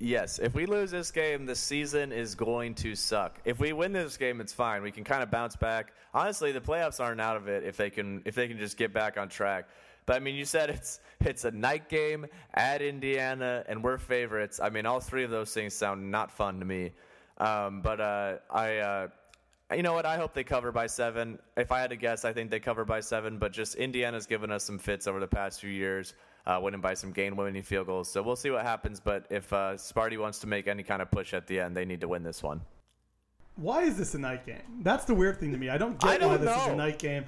[0.00, 3.40] Yes, if we lose this game, the season is going to suck.
[3.44, 4.80] If we win this game, it's fine.
[4.80, 5.92] We can kind of bounce back.
[6.14, 8.92] Honestly, the playoffs aren't out of it if they can if they can just get
[8.92, 9.68] back on track.
[10.08, 14.58] But I mean, you said it's it's a night game at Indiana, and we're favorites.
[14.58, 16.92] I mean, all three of those things sound not fun to me.
[17.36, 19.08] Um, but uh, I uh,
[19.76, 20.06] you know what?
[20.06, 21.38] I hope they cover by seven.
[21.58, 23.36] If I had to guess, I think they cover by seven.
[23.38, 26.14] But just Indiana's given us some fits over the past few years,
[26.46, 28.10] uh, winning by some game-winning field goals.
[28.10, 29.00] So we'll see what happens.
[29.00, 31.84] But if uh, Sparty wants to make any kind of push at the end, they
[31.84, 32.62] need to win this one.
[33.56, 34.62] Why is this a night game?
[34.80, 35.68] That's the weird thing to me.
[35.68, 36.62] I don't get I don't why this know.
[36.62, 37.26] is a night game.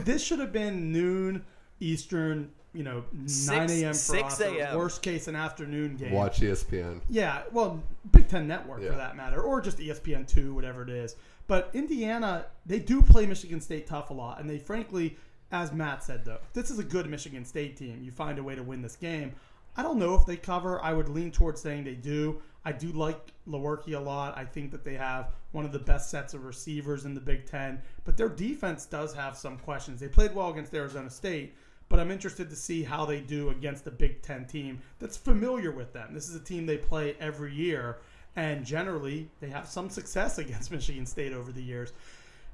[0.00, 1.44] this should have been noon
[1.80, 3.94] Eastern, you know, 9 a.m.
[3.94, 4.40] for us.
[4.74, 6.12] Worst case, an afternoon game.
[6.12, 7.00] Watch ESPN.
[7.08, 8.90] Yeah, well, Big Ten Network yeah.
[8.90, 11.16] for that matter, or just ESPN two, whatever it is.
[11.46, 15.16] But Indiana, they do play Michigan State tough a lot, and they frankly,
[15.50, 18.02] as Matt said though, this is a good Michigan State team.
[18.02, 19.34] You find a way to win this game.
[19.76, 20.82] I don't know if they cover.
[20.82, 22.42] I would lean towards saying they do.
[22.68, 24.36] I do like Lewerke a lot.
[24.36, 27.46] I think that they have one of the best sets of receivers in the Big
[27.46, 30.00] Ten, but their defense does have some questions.
[30.00, 31.54] They played well against Arizona State,
[31.88, 35.70] but I'm interested to see how they do against a Big Ten team that's familiar
[35.70, 36.12] with them.
[36.12, 38.00] This is a team they play every year,
[38.36, 41.94] and generally they have some success against Michigan State over the years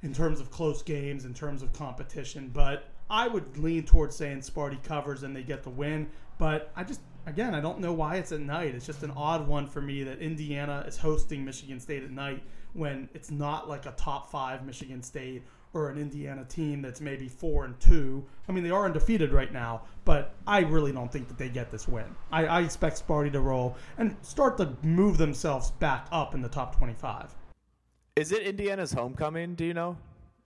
[0.04, 2.52] in terms of close games, in terms of competition.
[2.54, 6.08] But I would lean towards saying Sparty covers and they get the win.
[6.38, 8.74] But I just, again, I don't know why it's at night.
[8.74, 12.42] It's just an odd one for me that Indiana is hosting Michigan State at night
[12.72, 17.28] when it's not like a top five Michigan State or an Indiana team that's maybe
[17.28, 18.24] four and two.
[18.48, 21.70] I mean, they are undefeated right now, but I really don't think that they get
[21.70, 22.04] this win.
[22.30, 26.48] I, I expect Sparty to roll and start to move themselves back up in the
[26.48, 27.34] top 25.
[28.16, 29.56] Is it Indiana's homecoming?
[29.56, 29.96] Do you know?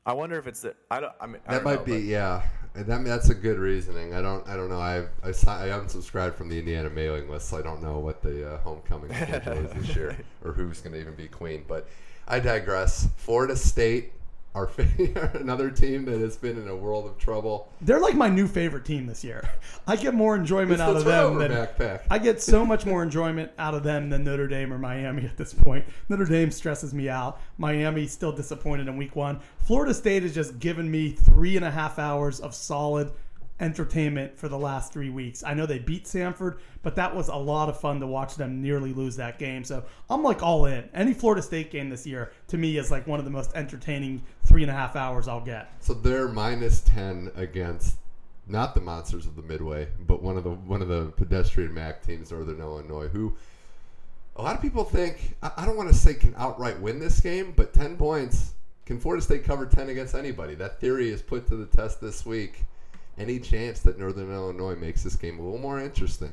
[0.07, 0.75] I wonder if it's the.
[0.91, 1.13] I don't.
[1.21, 2.43] I mean, I That don't might know, be but- yeah.
[2.79, 4.15] And that's a good reasoning.
[4.15, 4.81] I don't I don't know.
[4.81, 8.23] I I, I haven't subscribed from the Indiana mailing list, so I don't know what
[8.23, 11.65] the uh, homecoming schedule is this year or who's going to even be queen.
[11.67, 11.89] But
[12.29, 13.09] I digress.
[13.17, 14.13] Florida State,
[14.59, 14.71] our
[15.35, 17.73] another team that has been in a world of trouble.
[17.81, 19.49] They're like my new favorite team this year.
[19.87, 22.03] I get more enjoyment It's out the of them than backpack.
[22.11, 25.37] I get so much more enjoyment out of them than Notre Dame or Miami at
[25.37, 25.85] this point.
[26.09, 27.41] Notre Dame stresses me out.
[27.57, 29.41] Miami still disappointed in week one.
[29.59, 33.13] Florida State has just given me three and a half hours of solid
[33.61, 35.43] entertainment for the last three weeks.
[35.45, 38.63] I know they beat Samford, but that was a lot of fun to watch them
[38.63, 39.65] nearly lose that game.
[39.65, 40.89] So I'm like all in.
[40.95, 44.23] Any Florida State game this year to me is like one of the most entertaining
[44.45, 45.71] three and a half hours I'll get.
[45.81, 47.97] So they're minus ten against
[48.47, 52.03] not the monsters of the Midway, but one of the one of the pedestrian MAC
[52.03, 53.37] teams, Northern Illinois, who
[54.37, 57.53] a lot of people think I don't want to say can outright win this game,
[57.57, 58.53] but ten points
[58.87, 60.55] can Florida State cover ten against anybody?
[60.55, 62.65] That theory is put to the test this week.
[63.19, 66.33] Any chance that Northern Illinois makes this game a little more interesting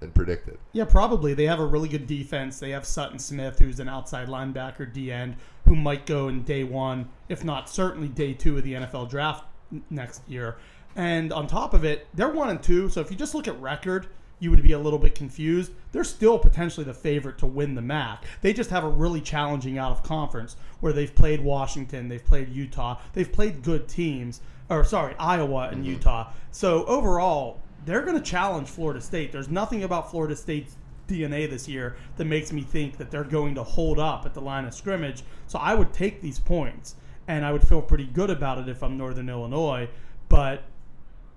[0.00, 0.58] than predicted?
[0.72, 1.34] Yeah, probably.
[1.34, 2.58] They have a really good defense.
[2.58, 6.64] They have Sutton Smith, who's an outside linebacker, D end, who might go in day
[6.64, 9.44] one, if not certainly day two of the NFL draft
[9.90, 10.56] next year.
[10.96, 12.88] And on top of it, they're one and two.
[12.88, 14.06] So if you just look at record,
[14.38, 15.72] you would be a little bit confused.
[15.92, 18.24] They're still potentially the favorite to win the MAC.
[18.40, 22.48] They just have a really challenging out of conference where they've played Washington, they've played
[22.48, 25.92] Utah, they've played good teams, or sorry, Iowa and mm-hmm.
[25.92, 26.32] Utah.
[26.50, 29.32] So overall, they're going to challenge Florida State.
[29.32, 30.76] There's nothing about Florida State's
[31.08, 34.40] DNA this year that makes me think that they're going to hold up at the
[34.40, 35.22] line of scrimmage.
[35.46, 36.96] So I would take these points,
[37.28, 39.88] and I would feel pretty good about it if I'm Northern Illinois.
[40.28, 40.64] But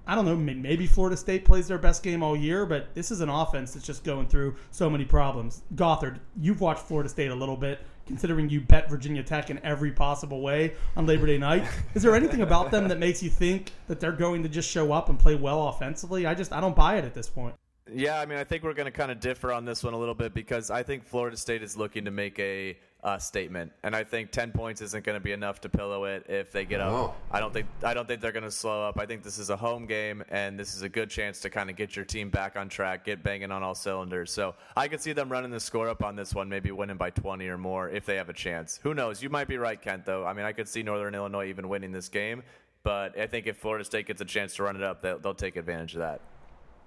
[0.07, 0.37] I don't know.
[0.37, 3.85] Maybe Florida State plays their best game all year, but this is an offense that's
[3.85, 5.63] just going through so many problems.
[5.75, 9.91] Gothard, you've watched Florida State a little bit, considering you bet Virginia Tech in every
[9.91, 11.67] possible way on Labor Day night.
[11.93, 14.93] Is there anything about them that makes you think that they're going to just show
[14.93, 16.25] up and play well offensively?
[16.25, 17.55] I just I don't buy it at this point.
[17.91, 19.97] Yeah, I mean, I think we're going to kind of differ on this one a
[19.97, 23.95] little bit because I think Florida State is looking to make a uh, statement, and
[23.95, 26.81] I think ten points isn't going to be enough to pillow it if they get
[26.81, 27.15] up.
[27.31, 28.99] I don't think I don't think they're going to slow up.
[28.99, 31.69] I think this is a home game, and this is a good chance to kind
[31.69, 34.29] of get your team back on track, get banging on all cylinders.
[34.29, 37.11] So I could see them running the score up on this one, maybe winning by
[37.11, 38.77] twenty or more if they have a chance.
[38.83, 39.23] Who knows?
[39.23, 40.05] You might be right, Kent.
[40.05, 42.43] Though I mean, I could see Northern Illinois even winning this game.
[42.83, 45.33] But I think if Florida State gets a chance to run it up, they'll, they'll
[45.33, 46.21] take advantage of that.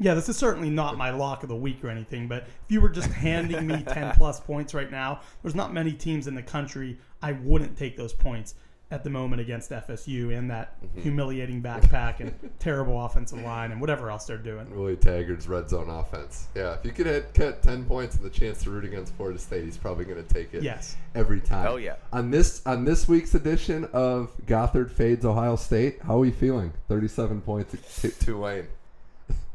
[0.00, 2.80] Yeah, this is certainly not my lock of the week or anything, but if you
[2.80, 6.42] were just handing me 10 plus points right now, there's not many teams in the
[6.42, 8.54] country I wouldn't take those points
[8.90, 11.02] at the moment against FSU and that mm-hmm.
[11.02, 14.68] humiliating backpack and terrible offensive line and whatever else they're doing.
[14.74, 16.48] Willie Taggart's red zone offense.
[16.56, 19.38] Yeah, if you could hit, get 10 points and the chance to root against Florida
[19.38, 20.96] State, he's probably going to take it Yes.
[21.14, 21.66] every time.
[21.68, 21.96] Oh, yeah.
[22.12, 26.72] On this on this week's edition of Gothard Fades Ohio State, how are we feeling?
[26.88, 28.66] 37 points to Tulane.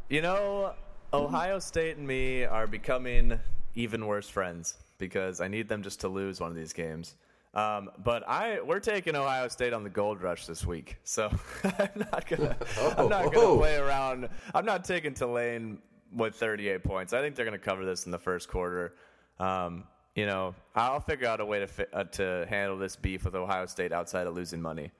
[0.10, 0.74] You know,
[1.14, 3.40] Ohio State and me are becoming
[3.76, 7.16] even worse friends because I need them just to lose one of these games.
[7.54, 11.30] Um, but I we're taking Ohio State on the gold rush this week, so
[11.64, 12.56] I'm not gonna
[12.98, 13.58] I'm not gonna Oh.
[13.58, 14.30] play around.
[14.54, 15.80] I'm not taking Tulane
[16.14, 17.14] with 38 points.
[17.14, 18.94] I think they're gonna cover this in the first quarter.
[19.40, 23.24] Um, you know, I'll figure out a way to fi- uh, to handle this beef
[23.26, 24.92] with Ohio State outside of losing money.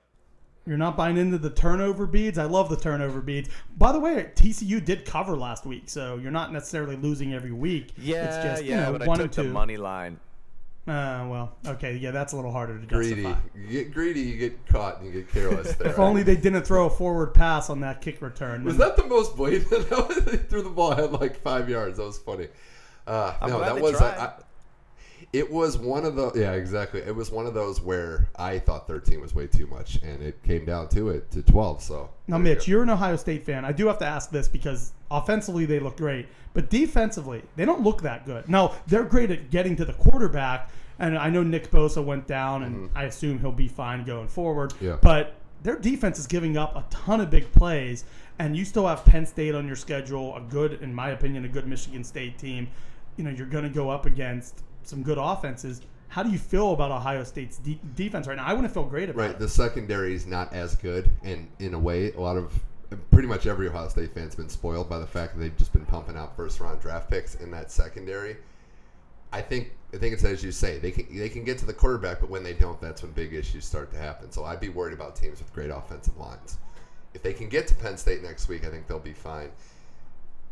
[0.68, 2.38] You're not buying into the turnover beads.
[2.38, 3.50] I love the turnover beads.
[3.78, 7.94] By the way, TCU did cover last week, so you're not necessarily losing every week.
[7.98, 9.44] Yeah, it's just, yeah, you know, but one I took two.
[9.44, 10.20] the money line.
[10.88, 13.24] Uh, well, okay, yeah, that's a little harder to Greedy.
[13.24, 13.40] justify.
[13.56, 15.88] You get greedy, you get caught, and you get careless there.
[15.90, 18.64] If only they didn't throw a forward pass on that kick return.
[18.64, 19.70] Was that the most blatant?
[20.26, 21.98] they threw the ball at like five yards.
[21.98, 22.50] That was funny.
[23.08, 23.98] Uh, I'm no, glad that they was.
[23.98, 24.18] tried.
[24.18, 24.34] I,
[25.34, 27.02] it was one of the yeah exactly.
[27.02, 30.42] It was one of those where I thought 13 was way too much, and it
[30.44, 31.82] came down to it to 12.
[31.82, 33.66] So Now, there you Mitch, you're an Ohio State fan.
[33.66, 37.82] I do have to ask this because offensively they look great, but defensively they don't
[37.82, 38.48] look that good.
[38.50, 42.64] Now they're great at getting to the quarterback, and I know Nick Bosa went down,
[42.64, 44.72] and I assume he'll be fine going forward.
[44.72, 44.86] Mm-hmm.
[44.86, 44.98] Yeah.
[45.02, 48.06] But their defense is giving up a ton of big plays,
[48.40, 51.48] and you still have Penn State on your schedule, a good, in my opinion, a
[51.48, 52.68] good Michigan State team.
[53.18, 55.82] You know, you're going to go up against some good offenses.
[56.08, 58.46] How do you feel about Ohio State's de- defense right now?
[58.46, 59.34] I wouldn't feel great about Right, it.
[59.34, 62.54] Right, the secondary is not as good, and in a way, a lot of
[63.12, 65.86] pretty much every Ohio State fan's been spoiled by the fact that they've just been
[65.86, 68.38] pumping out first round draft picks in that secondary.
[69.34, 71.74] I think I think it's as you say they can they can get to the
[71.74, 74.32] quarterback, but when they don't, that's when big issues start to happen.
[74.32, 76.58] So I'd be worried about teams with great offensive lines.
[77.14, 79.50] If they can get to Penn State next week, I think they'll be fine.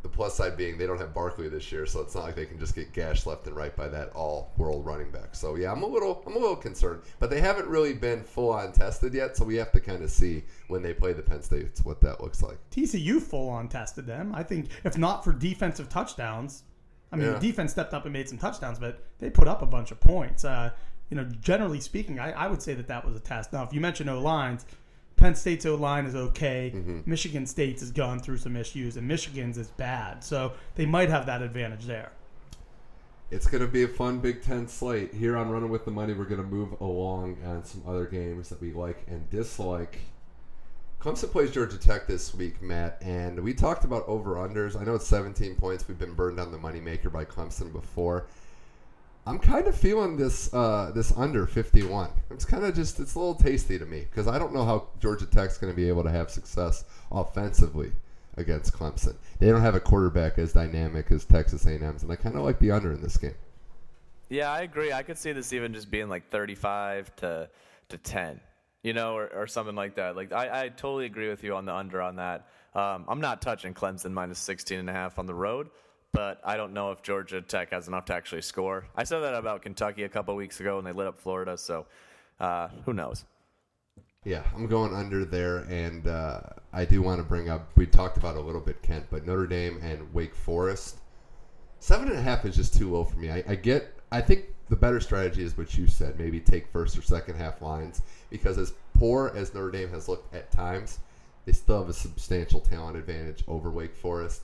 [0.03, 2.45] The plus side being they don't have Barkley this year, so it's not like they
[2.45, 5.33] can just get gashed left and right by that all-world running back.
[5.33, 8.73] So yeah, I'm a little I'm a little concerned, but they haven't really been full-on
[8.73, 11.83] tested yet, so we have to kind of see when they play the Penn States
[11.85, 12.57] what that looks like.
[12.69, 14.33] TCU full on tested them.
[14.35, 16.63] I think if not for defensive touchdowns,
[17.11, 17.33] I mean, Yeah.
[17.33, 19.99] the defense stepped up and made some touchdowns, but they put up a bunch of
[20.01, 20.43] points.
[20.43, 20.71] Uh,
[21.09, 23.53] you know, generally speaking, I, I would say that that was a test.
[23.53, 24.65] Now, if you mention O lines,
[25.23, 26.73] Penn State's O line is okay.
[26.75, 27.09] Mm-hmm.
[27.09, 30.21] Michigan State's has gone through some issues, and Michigan's is bad.
[30.21, 32.11] So they might have that advantage there.
[33.31, 35.13] It's going to be a fun Big Ten slate.
[35.13, 38.49] Here on Running with the Money, we're going to move along on some other games
[38.49, 39.99] that we like and dislike.
[40.99, 44.77] Clemson plays Georgia Tech this week, Matt, and we talked about over unders.
[44.77, 45.87] I know it's 17 points.
[45.87, 48.27] We've been burned on the moneymaker by Clemson before.
[49.25, 52.09] I'm kind of feeling this uh, this under 51.
[52.31, 54.87] It's kind of just it's a little tasty to me because I don't know how
[54.99, 57.93] Georgia Tech's going to be able to have success offensively
[58.35, 59.15] against Clemson.
[59.39, 62.59] They don't have a quarterback as dynamic as Texas A&M's, and I kind of like
[62.59, 63.35] the under in this game.
[64.29, 64.91] Yeah, I agree.
[64.91, 67.49] I could see this even just being like 35 to
[67.89, 68.39] to 10,
[68.81, 70.17] you know, or, or something like that.
[70.17, 72.47] Like I, I totally agree with you on the under on that.
[72.75, 75.69] Um, I'm not touching Clemson minus 16 and a half on the road,
[76.13, 78.85] but I don't know if Georgia Tech has enough to actually score.
[78.95, 81.85] I said that about Kentucky a couple weeks ago and they lit up Florida, so
[82.39, 83.25] uh, who knows?
[84.25, 86.39] Yeah, I'm going under there, and uh,
[86.71, 87.69] I do want to bring up.
[87.75, 90.99] We talked about a little bit, Kent, but Notre Dame and Wake Forest.
[91.79, 93.29] Seven and a half is just too low for me.
[93.29, 93.93] I, I get.
[94.13, 96.17] I think the better strategy is what you said.
[96.17, 100.33] Maybe take first or second half lines because as poor as Notre Dame has looked
[100.33, 100.99] at times,
[101.45, 104.43] they still have a substantial talent advantage over Wake Forest.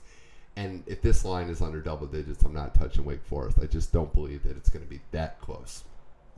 [0.56, 3.58] And if this line is under double digits, I'm not touching Wake Forest.
[3.62, 5.84] I just don't believe that it's going to be that close.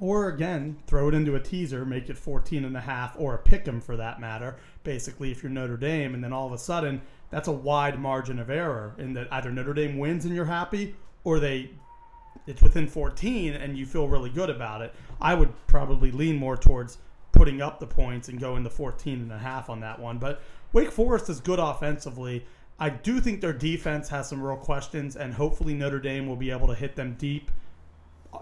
[0.00, 3.38] Or again, throw it into a teaser, make it 14 and a half or a
[3.38, 4.56] pick 'em for that matter.
[4.84, 8.38] Basically, if you're Notre Dame, and then all of a sudden, that's a wide margin
[8.38, 11.70] of error in that either Notre Dame wins and you're happy, or they
[12.46, 14.94] it's within 14 and you feel really good about it.
[15.20, 16.98] I would probably lean more towards
[17.30, 20.18] putting up the points and going the 14 and a half on that one.
[20.18, 22.44] But Wake Forest is good offensively.
[22.78, 26.50] I do think their defense has some real questions, and hopefully Notre Dame will be
[26.50, 27.50] able to hit them deep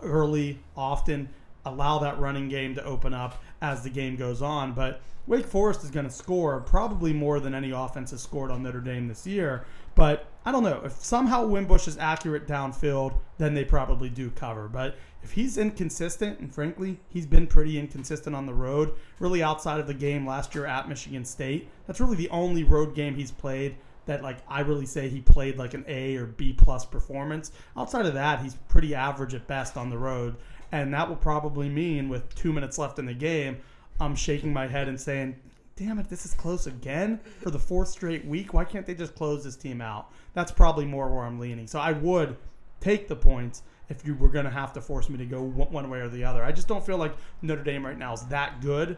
[0.02, 1.28] early, often,
[1.64, 4.72] allow that running game to open up as the game goes on.
[4.72, 8.62] But Wake Forest is going to score probably more than any offense has scored on
[8.62, 9.64] Notre Dame this year.
[9.94, 10.80] But I don't know.
[10.84, 14.68] If somehow Wimbush is accurate downfield, then they probably do cover.
[14.68, 19.80] But if he's inconsistent, and frankly, he's been pretty inconsistent on the road, really outside
[19.80, 23.30] of the game last year at Michigan State, that's really the only road game he's
[23.30, 27.52] played that like I really say he played like an A or B plus performance.
[27.76, 30.36] Outside of that, he's pretty average at best on the road,
[30.72, 33.58] and that will probably mean with two minutes left in the game,
[34.00, 35.36] I'm shaking my head and saying,
[35.76, 38.54] "Damn it, this is close again for the fourth straight week.
[38.54, 41.66] Why can't they just close this team out?" That's probably more where I'm leaning.
[41.66, 42.36] So I would
[42.80, 45.90] take the points if you were going to have to force me to go one
[45.90, 46.42] way or the other.
[46.44, 48.96] I just don't feel like Notre Dame right now is that good.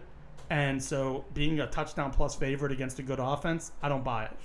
[0.51, 4.37] And so being a touchdown plus favorite against a good offense, I don't buy it.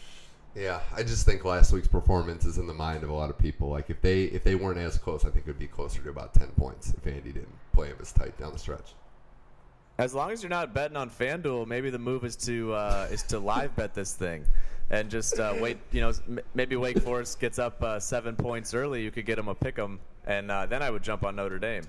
[0.57, 3.37] Yeah, I just think last week's performance is in the mind of a lot of
[3.37, 3.69] people.
[3.69, 6.09] Like if they if they weren't as close, I think it would be closer to
[6.09, 8.95] about ten points if Andy didn't play him as tight down the stretch.
[9.99, 13.21] As long as you're not betting on FanDuel, maybe the move is to uh, is
[13.23, 14.45] to live bet this thing,
[14.89, 15.77] and just uh, wait.
[15.91, 16.13] You know,
[16.55, 19.03] maybe Wake Forest gets up uh, seven points early.
[19.03, 21.59] You could get them a pick 'em, and uh, then I would jump on Notre
[21.59, 21.83] Dame.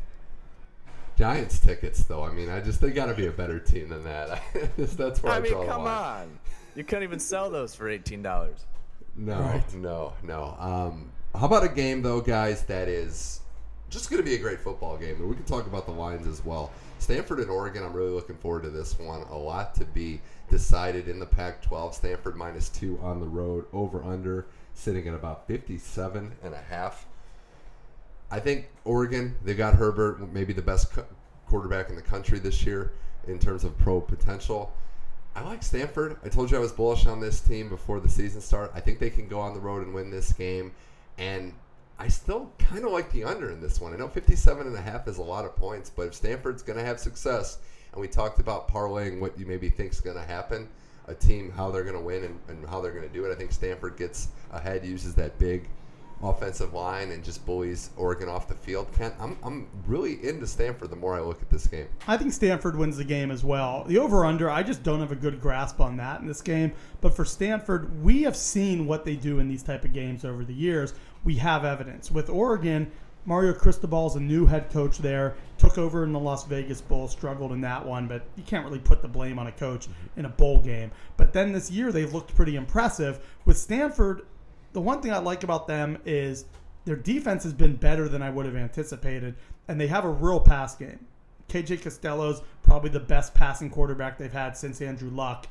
[1.16, 2.22] Giants tickets, though.
[2.22, 4.42] I mean, I just they got to be a better team than that.
[4.76, 6.22] That's where I, I mean, draw the come line.
[6.22, 6.38] on,
[6.78, 8.64] you couldn't even sell those for eighteen dollars.
[9.16, 10.54] No, no, no.
[10.60, 12.62] Um, how about a game though, guys?
[12.62, 13.40] That is
[13.90, 16.28] just going to be a great football game, and we can talk about the lines
[16.28, 16.70] as well.
[17.00, 17.82] Stanford and Oregon.
[17.82, 19.22] I'm really looking forward to this one.
[19.22, 21.94] A lot to be decided in the Pac-12.
[21.94, 23.66] Stanford minus two on the road.
[23.72, 27.06] Over under sitting at about 57 and a half.
[28.30, 29.34] I think Oregon.
[29.44, 31.02] They got Herbert, maybe the best cu-
[31.48, 32.92] quarterback in the country this year
[33.26, 34.72] in terms of pro potential.
[35.38, 36.16] I like Stanford.
[36.24, 38.72] I told you I was bullish on this team before the season start.
[38.74, 40.72] I think they can go on the road and win this game.
[41.16, 41.52] And
[41.96, 43.94] I still kind of like the under in this one.
[43.94, 46.76] I know 57 and a half is a lot of points, but if Stanford's going
[46.76, 47.58] to have success,
[47.92, 50.68] and we talked about parlaying what you maybe think is going to happen,
[51.06, 53.30] a team, how they're going to win and, and how they're going to do it,
[53.32, 55.68] I think Stanford gets ahead, uses that big
[56.22, 58.88] offensive line, and just bullies Oregon off the field.
[58.96, 61.86] Kent, I'm, I'm really into Stanford the more I look at this game.
[62.06, 63.84] I think Stanford wins the game as well.
[63.84, 66.72] The over under, I just don't have a good grasp on that in this game.
[67.00, 70.44] But for Stanford, we have seen what they do in these type of games over
[70.44, 70.94] the years.
[71.24, 72.10] We have evidence.
[72.10, 72.90] With Oregon,
[73.24, 75.36] Mario Cristobal is a new head coach there.
[75.58, 78.78] Took over in the Las Vegas Bowl, struggled in that one, but you can't really
[78.78, 80.20] put the blame on a coach mm-hmm.
[80.20, 80.90] in a bowl game.
[81.16, 83.24] But then this year they've looked pretty impressive.
[83.44, 84.22] With Stanford,
[84.72, 86.44] the one thing I like about them is
[86.84, 89.34] their defense has been better than I would have anticipated,
[89.68, 91.06] and they have a real pass game.
[91.48, 95.46] KJ Costello's probably the best passing quarterback they've had since Andrew Luck.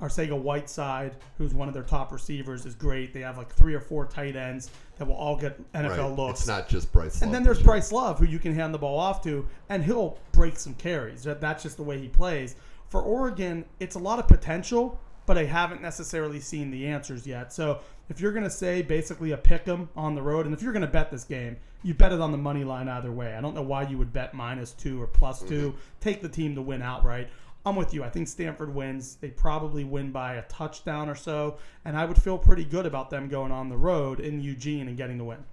[0.00, 3.12] Arcega Whiteside, who's one of their top receivers, is great.
[3.14, 6.16] They have like three or four tight ends that will all get NFL Right.
[6.18, 6.40] looks.
[6.40, 7.14] It's not just Bryce.
[7.14, 7.66] Love And then there's year.
[7.66, 11.22] Bryce Love, who you can hand the ball off to, and he'll break some carries.
[11.22, 12.56] That's just the way he plays.
[12.88, 17.52] For Oregon, it's a lot of potential, but I haven't necessarily seen the answers yet.
[17.52, 20.62] So if you're going to say basically a pick 'em on the road, and if
[20.62, 23.34] you're going to bet this game, you bet it on the money line either way.
[23.34, 25.70] I don't know why you would bet minus two or plus two.
[25.70, 25.78] Mm-hmm.
[26.00, 27.28] Take the team to win outright.
[27.64, 28.02] I'm with you.
[28.02, 29.16] I think Stanford wins.
[29.16, 33.10] They probably win by a touchdown or so, and I would feel pretty good about
[33.10, 35.44] them going on the road in Eugene and getting the win.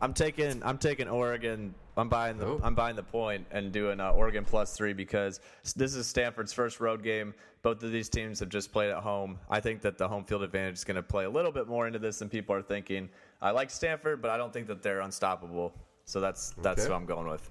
[0.00, 1.74] I'm taking I'm taking Oregon.
[1.96, 2.60] I'm buying the Oh.
[2.62, 5.40] I'm buying the point and doing uh, Oregon plus three because
[5.74, 7.34] this is Stanford's first road game.
[7.62, 9.38] Both of these teams have just played at home.
[9.50, 11.88] I think that the home field advantage is going to play a little bit more
[11.88, 13.08] into this than people are thinking.
[13.42, 15.74] I like Stanford, but I don't think that they're unstoppable.
[16.04, 16.90] So that's that's Okay.
[16.90, 17.50] what I'm going with.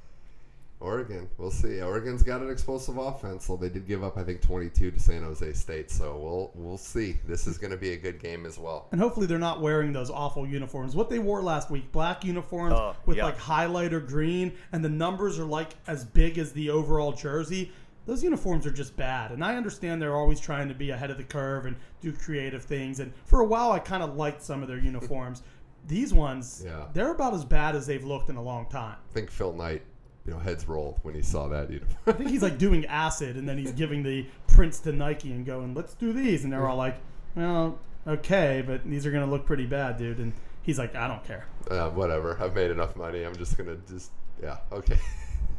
[0.80, 1.28] Oregon.
[1.38, 1.82] We'll see.
[1.82, 5.24] Oregon's got an explosive offense, so they did give up, I think, 22 to San
[5.24, 5.90] Jose State.
[5.90, 7.20] So we'll we'll see.
[7.28, 8.88] This is going to be a good game as well.
[8.92, 10.96] And hopefully they're not wearing those awful uniforms.
[10.96, 13.26] What they wore last week, black uniforms Oh, with yeah.
[13.26, 17.72] like highlighter green, and the numbers are like as big as the overall jersey.
[18.06, 19.32] Those uniforms are just bad.
[19.32, 22.64] And I understand they're always trying to be ahead of the curve and do creative
[22.64, 23.02] things.
[23.02, 25.42] And for a while, I kind of liked some of their uniforms.
[25.88, 26.86] These ones, Yeah.
[26.94, 28.96] they're about as bad as they've looked in a long time.
[29.10, 29.82] I think Phil Knight,
[30.28, 31.70] you know, heads rolled when he saw that
[32.06, 35.46] I think he's like doing acid, and then he's giving the prints to Nike and
[35.46, 36.98] going, "Let's do these," and they're all like,
[37.36, 41.24] "Well, okay, but these are gonna look pretty bad, dude." And he's like, "I don't
[41.24, 42.38] care." uh, whatever.
[42.42, 43.24] I've made enough money.
[43.24, 44.12] I'm just gonna just
[44.44, 44.58] yeah.
[44.72, 45.00] Okay.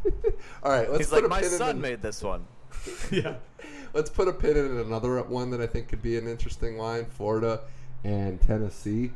[0.62, 0.88] All right.
[0.88, 2.46] Let's He's put like, my son the- made this one.
[3.10, 3.36] yeah.
[3.94, 7.06] Let's put a pin in another one that I think could be an interesting line:
[7.06, 7.60] Florida
[8.04, 9.12] and Tennessee.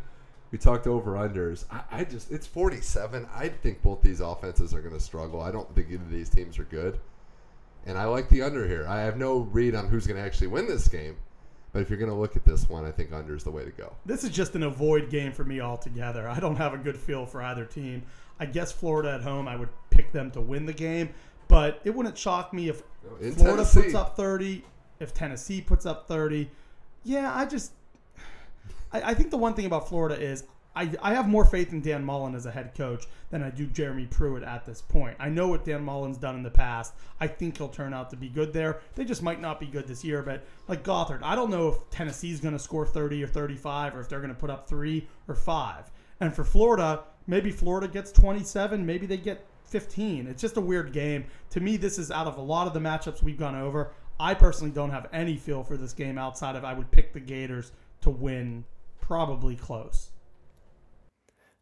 [0.52, 1.64] We talked over unders.
[1.70, 3.26] I, I just it's 47.
[3.34, 5.40] I think both these offenses are going to struggle.
[5.40, 7.00] I don't think either of these teams are good,
[7.86, 8.86] and I like the under here.
[8.86, 11.16] I have no read on who's going to actually win this game,
[11.72, 13.64] but if you're going to look at this one, I think under is the way
[13.64, 13.94] to go.
[14.04, 16.28] This is just an avoid game for me altogether.
[16.28, 18.02] I don't have a good feel for either team.
[18.38, 21.08] I guess Florida at home, I would pick them to win the game,
[21.48, 22.82] but it wouldn't shock me if
[23.22, 23.82] In Florida Tennessee.
[23.82, 24.64] puts up 30,
[25.00, 26.50] if Tennessee puts up 30.
[27.04, 27.72] Yeah, I just.
[28.92, 31.82] I, I think the one thing about Florida is I, I have more faith in
[31.82, 35.16] Dan Mullen as a head coach than I do Jeremy Pruitt at this point.
[35.20, 36.94] I know what Dan Mullen's done in the past.
[37.20, 38.80] I think he'll turn out to be good there.
[38.94, 41.90] They just might not be good this year, but like Gothard, I don't know if
[41.90, 45.06] Tennessee's going to score 30 or 35 or if they're going to put up three
[45.28, 45.90] or five.
[46.20, 50.26] And for Florida, maybe Florida gets 27, maybe they get 15.
[50.26, 51.24] It's just a weird game.
[51.50, 53.92] To me, this is out of a lot of the matchups we've gone over.
[54.20, 57.20] I personally don't have any feel for this game outside of I would pick the
[57.20, 57.72] Gators
[58.02, 58.64] to win
[59.12, 60.08] probably close.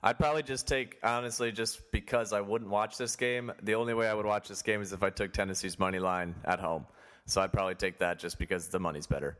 [0.04, 3.50] I'd probably just take honestly just because I wouldn't watch this game.
[3.64, 6.36] The only way I would watch this game is if I took Tennessee's money line
[6.44, 6.86] at home.
[7.26, 9.36] So I'd probably take that just because the money's better.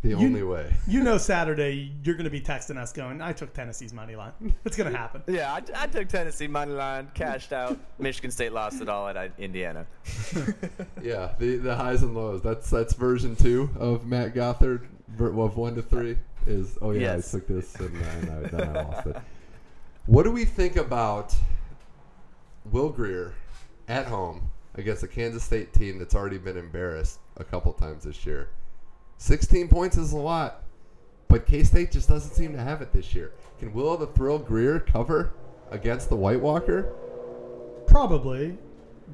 [0.00, 0.72] The only way.
[0.88, 4.32] You know, Saturday you're going to be texting us going, "I took Tennessee's money line."
[4.64, 5.22] It's going to happen.
[5.26, 7.78] Yeah, I, I took Tennessee money line, cashed out.
[7.98, 9.86] Michigan State lost it all at uh, Indiana.
[11.02, 12.40] Yeah, the the highs and lows.
[12.40, 14.88] That's that's version two of Matt Gothard
[15.20, 16.16] of one to three.
[16.46, 17.34] Is oh yeah, Yes.
[17.34, 19.16] I took this and, and I, then I lost it.
[20.06, 21.34] What do we think about
[22.70, 23.34] Will Grier
[23.88, 28.26] at home against a Kansas State team that's already been embarrassed a couple times this
[28.26, 28.48] year?
[29.18, 30.64] Sixteen points is a lot,
[31.28, 33.32] but K State just doesn't seem to have it this year.
[33.60, 35.32] Can Will the Thrill Grier cover
[35.70, 36.92] against the White Walker?
[37.86, 38.58] Probably.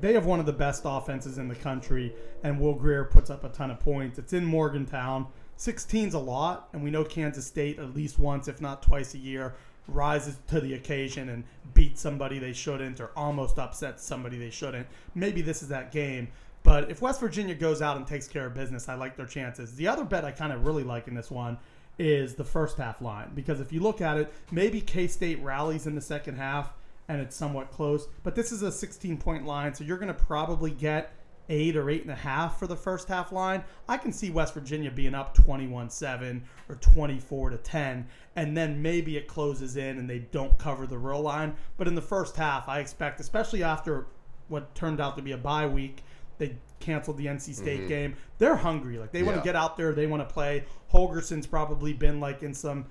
[0.00, 2.14] They have one of the best offenses in the country,
[2.44, 4.18] and Will Grier puts up a ton of points.
[4.18, 5.26] It's in Morgantown.
[5.58, 9.18] 16's a lot, and we know Kansas State at least once, if not twice a
[9.18, 9.54] year,
[9.88, 11.44] rises to the occasion and
[11.74, 14.86] beats somebody they shouldn't or almost upsets somebody they shouldn't.
[15.14, 16.28] Maybe this is that game.
[16.62, 19.74] But if West Virginia goes out and takes care of business, I like their chances.
[19.74, 21.58] The other bet I kind of really like in this one
[21.98, 25.86] is the first half line because if you look at it, maybe K State rallies
[25.86, 26.72] in the second half
[27.08, 28.06] and it's somewhat close.
[28.22, 31.12] But this is a 16 point line, so you're going to probably get
[31.48, 33.64] eight or eight and a half for the first half line.
[33.88, 38.82] I can see West Virginia being up 21 7 or 24 to 10, and then
[38.82, 41.54] maybe it closes in and they don't cover the real line.
[41.76, 44.06] But in the first half, I expect, especially after
[44.48, 46.04] what turned out to be a bye week,
[46.38, 48.16] they canceled the NC State game.
[48.38, 48.98] They're hungry.
[48.98, 49.92] Like they want to get out there.
[49.92, 50.64] They want to play.
[50.92, 52.86] Holgorsen's probably been like in some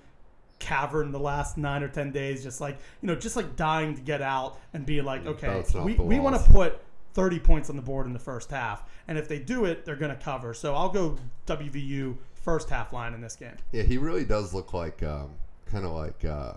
[0.60, 4.02] cavern the last nine or ten days, just like you know, just like dying to
[4.02, 6.82] get out and be like, okay, we, we want to put
[7.18, 9.96] 30 points on the board in the first half, and if they do it, they're
[9.96, 10.54] going to cover.
[10.54, 13.56] So I'll go WVU first half line in this game.
[13.72, 15.32] Yeah, he really does look like um,
[15.66, 16.54] kind of like uh,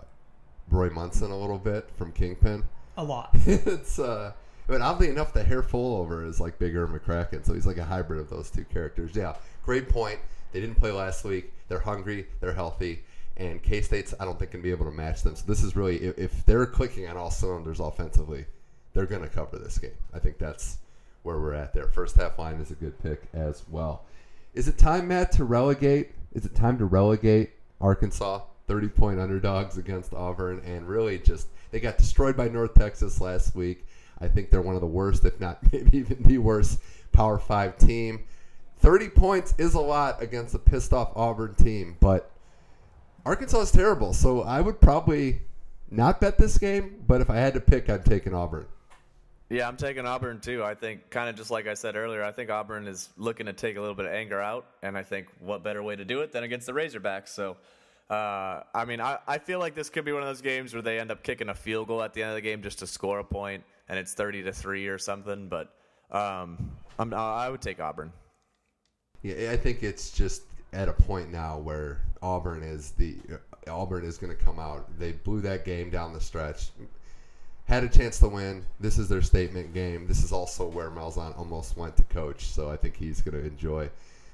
[0.69, 2.63] Roy Munson a little bit from Kingpin.
[2.95, 3.31] A lot.
[3.47, 4.33] it's uh,
[4.67, 7.77] but oddly enough, the hair full over is like Big Ern McCracken, so he's like
[7.77, 9.15] a hybrid of those two characters.
[9.15, 9.35] Yeah,
[9.65, 10.19] great point.
[10.51, 11.51] They didn't play last week.
[11.69, 12.27] They're hungry.
[12.39, 13.03] They're healthy.
[13.35, 15.35] And K State's, I don't think, can be able to match them.
[15.35, 18.45] So this is really, if, if they're clicking on all cylinders offensively,
[18.93, 19.91] they're going to cover this game.
[20.13, 20.77] I think that's
[21.23, 21.87] where we're at there.
[21.87, 24.05] First half line is a good pick as well.
[24.53, 26.11] Is it time, Matt, to relegate?
[26.33, 28.41] Is it time to relegate Arkansas?
[28.67, 33.55] 30 point underdogs against Auburn, and really just they got destroyed by North Texas last
[33.55, 33.85] week.
[34.19, 36.79] I think they're one of the worst, if not maybe even the worst,
[37.11, 38.23] Power Five team.
[38.79, 42.31] 30 points is a lot against a pissed off Auburn team, but
[43.25, 44.13] Arkansas is terrible.
[44.13, 45.41] So I would probably
[45.89, 48.65] not bet this game, but if I had to pick, I'd take an Auburn.
[49.51, 50.63] Yeah, I'm taking Auburn too.
[50.63, 53.53] I think, kind of just like I said earlier, I think Auburn is looking to
[53.53, 56.21] take a little bit of anger out, and I think what better way to do
[56.21, 57.27] it than against the Razorbacks?
[57.27, 57.57] So,
[58.09, 60.81] uh, I mean, I, I feel like this could be one of those games where
[60.81, 62.87] they end up kicking a field goal at the end of the game just to
[62.87, 65.49] score a point, and it's 30 to three or something.
[65.49, 65.75] But
[66.11, 68.13] um, I'm, I would take Auburn.
[69.21, 73.17] Yeah, I think it's just at a point now where Auburn is the
[73.67, 74.97] Auburn is going to come out.
[74.97, 76.69] They blew that game down the stretch.
[77.71, 78.65] Had a chance to win.
[78.81, 80.05] This is their statement game.
[80.05, 83.47] This is also where Malzahn almost went to coach, so I think he's going to
[83.47, 83.89] enjoy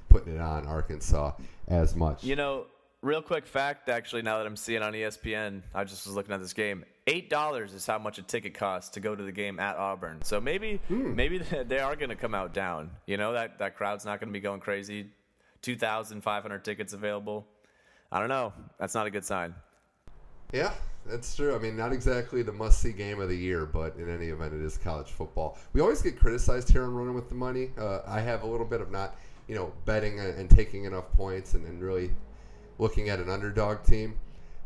[0.10, 1.34] putting it on Arkansas
[1.68, 2.24] as much.
[2.24, 2.66] You know,
[3.04, 6.42] real quick fact, actually, now that I'm seeing on ESPN, I just was looking at
[6.42, 6.84] this game.
[7.06, 10.24] Eight dollars is how much a ticket costs to go to the game at Auburn.
[10.24, 11.16] So maybe, hmm.
[11.16, 12.90] maybe they are going to come out down.
[13.06, 15.12] You know that that crowd's not going to be going crazy.
[15.62, 17.46] Two thousand five hundred tickets available.
[18.12, 18.52] I don't know.
[18.80, 19.54] That's not a good sign.
[20.52, 20.74] Yeah,
[21.10, 21.55] that's true.
[21.55, 24.53] I mean, not exactly the must see game of the year, but in any event,
[24.53, 25.58] it is college football.
[25.74, 27.72] We always get criticized here on Running with the Money.
[27.78, 29.16] Uh, I have a little bit of not,
[29.47, 32.12] you know, betting and taking enough points and, and really
[32.80, 34.18] looking at an underdog team.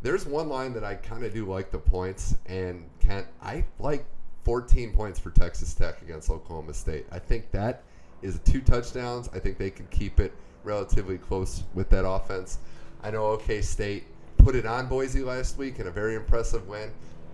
[0.01, 4.05] There's one line that I kind of do like the points, and Kent, I like
[4.43, 7.05] 14 points for Texas Tech against Oklahoma State.
[7.11, 7.83] I think that
[8.21, 9.29] is two touchdowns.
[9.33, 10.33] I think they can keep it
[10.63, 12.57] relatively close with that offense.
[13.03, 14.05] I know OK State
[14.43, 16.91] put it on Boise last week in a very impressive win.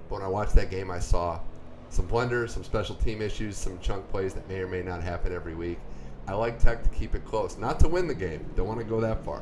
[0.10, 1.39] But when I watched that game, I saw
[1.89, 5.34] some blunders, some special team issues, some chunk plays that may or may not happen
[5.34, 5.80] every week.
[6.28, 8.45] I like Tech to keep it close, not to win the game.
[8.58, 9.41] Don't want to go that far,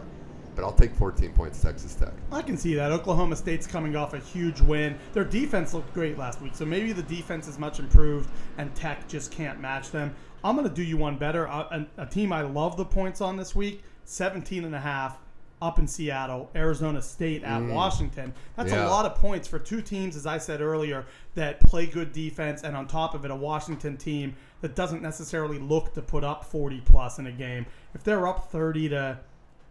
[0.55, 2.13] but I'll take 14 points, Texas Tech.
[2.31, 2.91] I can see that.
[2.91, 4.95] Oklahoma State's coming off a huge win.
[5.13, 9.07] Their defense looked great last week, so maybe the defense is much improved and Tech
[9.07, 10.13] just can't match them.
[10.43, 11.45] I'm going to do you one better.
[11.45, 15.17] A, a, a team I love the points on this week, 17 and a half
[15.65, 17.73] up in Seattle, Arizona State at mm.
[17.73, 18.33] Washington.
[18.55, 18.87] That's Yeah.
[18.87, 22.63] a lot of points for two teams, as I said earlier, that play good defense,
[22.63, 26.45] and on top of it, a Washington team that doesn't necessarily look to put up
[26.45, 27.65] 40 plus in a game.
[27.93, 29.19] If they're up 30 to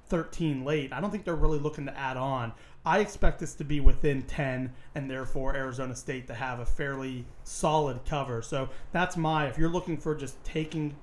[0.08, 2.52] 13 late, I don't think they're really looking to add on.
[2.86, 7.24] I expect this to be within 10, and therefore Arizona State to have a fairly
[7.42, 8.42] solid cover.
[8.42, 9.46] So that's my.
[9.46, 10.94] If you're looking for just taking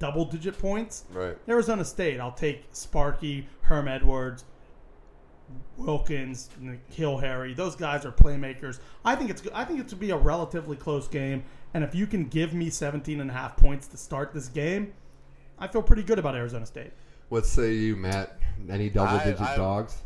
[0.00, 1.36] double digit points, Right.
[1.48, 4.44] Arizona State, I'll take Sparky, Herm Edwards,
[5.76, 7.52] Wilkins, N'Keal Harry.
[7.52, 8.80] Those guys are playmakers.
[9.04, 11.44] I think it's I think it's to be a relatively close game.
[11.74, 14.94] And if you can give me 17 and a half points to start this game,
[15.58, 16.92] I feel pretty good about Arizona State.
[17.28, 18.38] What say you, Matt?
[18.70, 20.02] Any double digit I- I- dogs?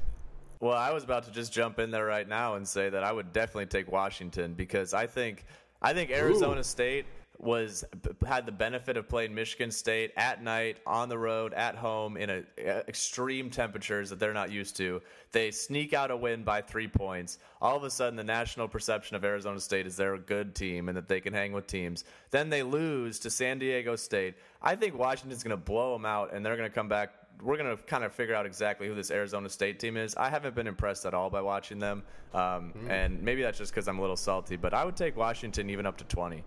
[0.59, 3.11] Well, I was about to just jump in there right now and say that I
[3.13, 5.45] would definitely take Washington because I think
[5.81, 7.07] I think Arizona State
[7.39, 7.85] was
[8.27, 12.31] had the benefit of playing Michigan State at night on the road at home in
[12.31, 12.43] a,
[12.89, 15.03] extreme temperatures that they're not used to.
[15.33, 17.39] They sneak out a win by 3 points.
[17.61, 20.89] All of a sudden the national perception of Arizona State is they're a good team
[20.89, 22.05] and that they can hang with teams.
[22.31, 24.35] Then they lose to San Diego State.
[24.61, 27.13] I think Washington's going to blow them out and they're going to come back
[27.43, 30.15] we're going to kind of figure out exactly who this Arizona State team is.
[30.15, 32.05] I haven't been impressed at all by watching them,
[32.35, 34.57] um, and maybe that's just because I'm a little salty.
[34.57, 36.45] But I would take Washington even up to 20.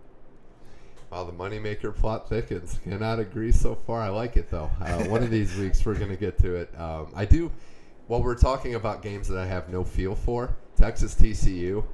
[1.10, 2.80] Wow, the moneymaker plot thickens.
[2.82, 4.00] Cannot agree so far.
[4.00, 4.70] I like it though.
[4.80, 6.78] Uh, one of these weeks we're going to get to it.
[6.78, 7.50] Um, I do.
[8.08, 11.84] While we're talking about games that I have no feel for, Texas TCU,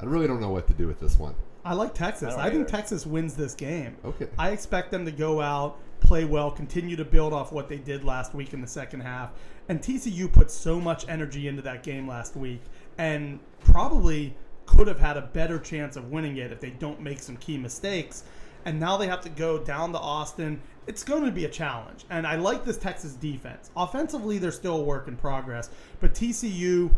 [0.00, 1.34] I really don't know what to do with this one.
[1.64, 2.34] I like Texas.
[2.34, 2.68] I I, think.
[2.68, 3.96] Texas wins this game.
[4.04, 4.28] Okay.
[4.38, 8.04] I expect them to go out, play well, continue to build off what they did
[8.04, 9.32] last week in the second half.
[9.68, 12.62] And TCU put so much energy into that game last week
[12.96, 17.18] and probably could have had a better chance of winning it if they don't make
[17.18, 18.24] some key mistakes.
[18.64, 20.60] And now they have to go down to Austin.
[20.86, 22.04] It's going to be a challenge.
[22.10, 23.70] And I like this Texas defense.
[23.76, 25.70] Offensively, they're still a work in progress.
[26.00, 26.90] But TCU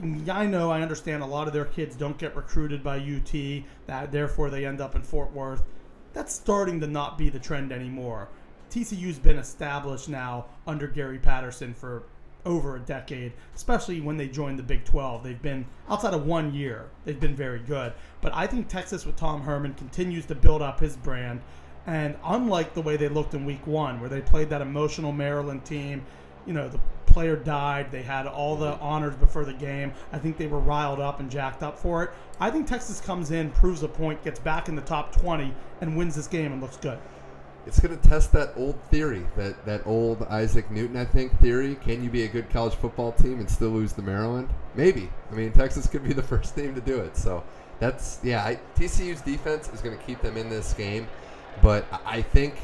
[0.00, 3.64] mm, I know, I understand a lot of their kids don't get recruited by UT,
[3.86, 5.62] that therefore they end up in Fort Worth.
[6.12, 8.28] That's starting to not be the trend anymore.
[8.70, 12.04] TCU's been established now under Gary Patterson for
[12.46, 15.22] over a decade, especially when they joined the Big 12.
[15.22, 17.92] They've been, outside of one year, they've been very good.
[18.22, 21.42] But I think Texas with Tom Herman continues to build up his brand.
[21.86, 25.64] And unlike the way they looked in week one, where they played that emotional Maryland
[25.64, 26.04] team,
[26.46, 27.90] you know, the player died.
[27.90, 29.92] They had all the honors before the game.
[30.12, 32.10] I think they were riled up and jacked up for it.
[32.40, 35.96] I think Texas comes in, proves a point, gets back in the top 20, and
[35.96, 36.98] wins this game and looks good.
[37.66, 41.74] It's going to test that old theory, that, that old Isaac Newton, I think, theory.
[41.74, 44.48] Can you be a good college football team and still lose to Maryland?
[44.74, 45.10] Maybe.
[45.32, 47.16] I mean, Texas could be the first team to do it.
[47.16, 47.42] So
[47.80, 51.08] that's, yeah, I, TCU's defense is going to keep them in this game.
[51.60, 52.54] But I think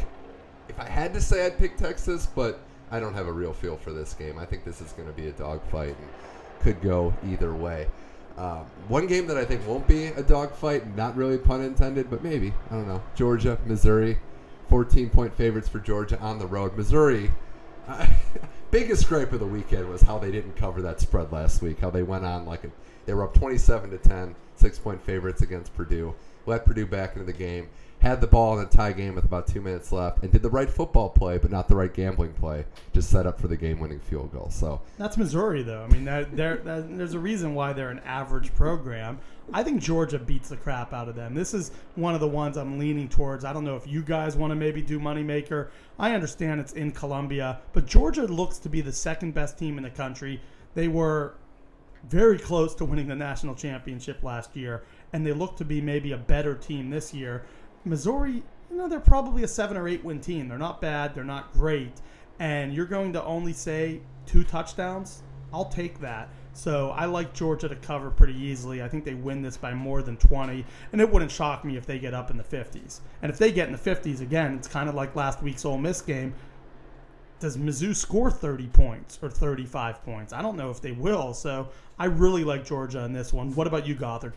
[0.69, 3.77] if I had to say, I'd pick Texas, but I don't have a real feel
[3.77, 4.39] for this game.
[4.39, 6.09] I think this is going to be a dogfight and
[6.61, 7.89] could go either way.
[8.39, 12.23] Uh, one game that I think won't be a dogfight, not really pun intended, but
[12.23, 12.53] maybe.
[12.71, 13.03] I don't know.
[13.15, 14.19] Georgia, Missouri.
[14.73, 16.75] 14 point favorites for Georgia on the road.
[16.79, 17.31] Missouri,
[17.87, 18.07] uh,
[18.71, 21.79] biggest gripe of the weekend was how they didn't cover that spread last week.
[21.79, 22.71] How they went on like a,
[23.05, 26.15] they were up 27 to 10, six point favorites against Purdue.
[26.47, 27.69] Let Purdue back into the game
[28.03, 30.51] had the ball in a tie game with about two minutes left and did the
[30.51, 34.01] right football play, but not the right gambling play, just set up for the game-winning
[34.01, 34.51] field goal.
[34.51, 35.85] So that's Missouri, though.
[35.85, 39.21] I mean, there's a reason why they're an average program.
[39.55, 41.35] I think Georgia beats the crap out of them.
[41.35, 43.45] This is one of the ones I'm leaning towards.
[43.45, 45.69] I don't know if you guys want to maybe do moneymaker.
[45.99, 49.85] I understand it's in Columbia, but Georgia looks to be the second best team in
[49.85, 50.41] the country.
[50.75, 51.35] They were
[52.09, 56.13] very close to winning the national championship last year, and they look to be maybe
[56.13, 57.45] a better team this year.
[57.85, 60.49] Missouri, you know, they're probably a seven or eight win team.
[60.49, 61.15] They're not bad.
[61.15, 62.01] They're not great.
[62.39, 65.23] And you're going to only say two touchdowns.
[65.53, 66.31] I'll take that.
[66.55, 68.83] So I like Georgia to cover pretty easily.
[68.83, 70.65] I think they win this by more than 20.
[70.93, 73.01] And it wouldn't shock me if they get up in the 50s.
[73.23, 75.79] And if they get in the 50s again, it's kind of like last week's Ole
[75.79, 76.35] Miss game.
[77.41, 80.33] Does Mizzou score 30 points or 35 points?
[80.33, 81.35] I don't know if they will.
[81.35, 83.55] So I really like Georgia in this one.
[83.55, 84.35] What about you, Gothard?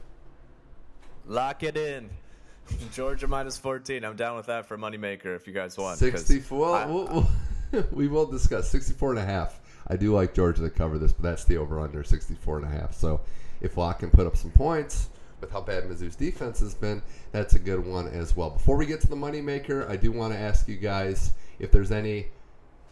[1.28, 2.09] Lock it in.
[2.93, 4.03] Georgia minus 14.
[4.03, 5.99] I'm down with that for moneymaker if you guys want.
[5.99, 6.76] 64.
[6.76, 7.28] I, we'll,
[7.72, 9.59] we'll, we will discuss 64 and a half.
[9.88, 12.69] I do like Georgia to cover this, but that's the over under 64 and a
[12.69, 12.93] half.
[12.93, 13.21] So
[13.61, 15.09] if Lock can put up some points
[15.41, 18.51] with how bad Mizzou's defense has been, that's a good one as well.
[18.51, 21.91] Before we get to the moneymaker, I do want to ask you guys if there's
[21.91, 22.27] any.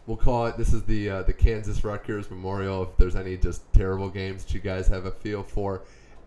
[0.06, 0.58] We'll call it.
[0.58, 2.82] This is the uh, the Kansas Rutgers Memorial.
[2.82, 5.80] If there's any just terrible games that you guys have a feel for,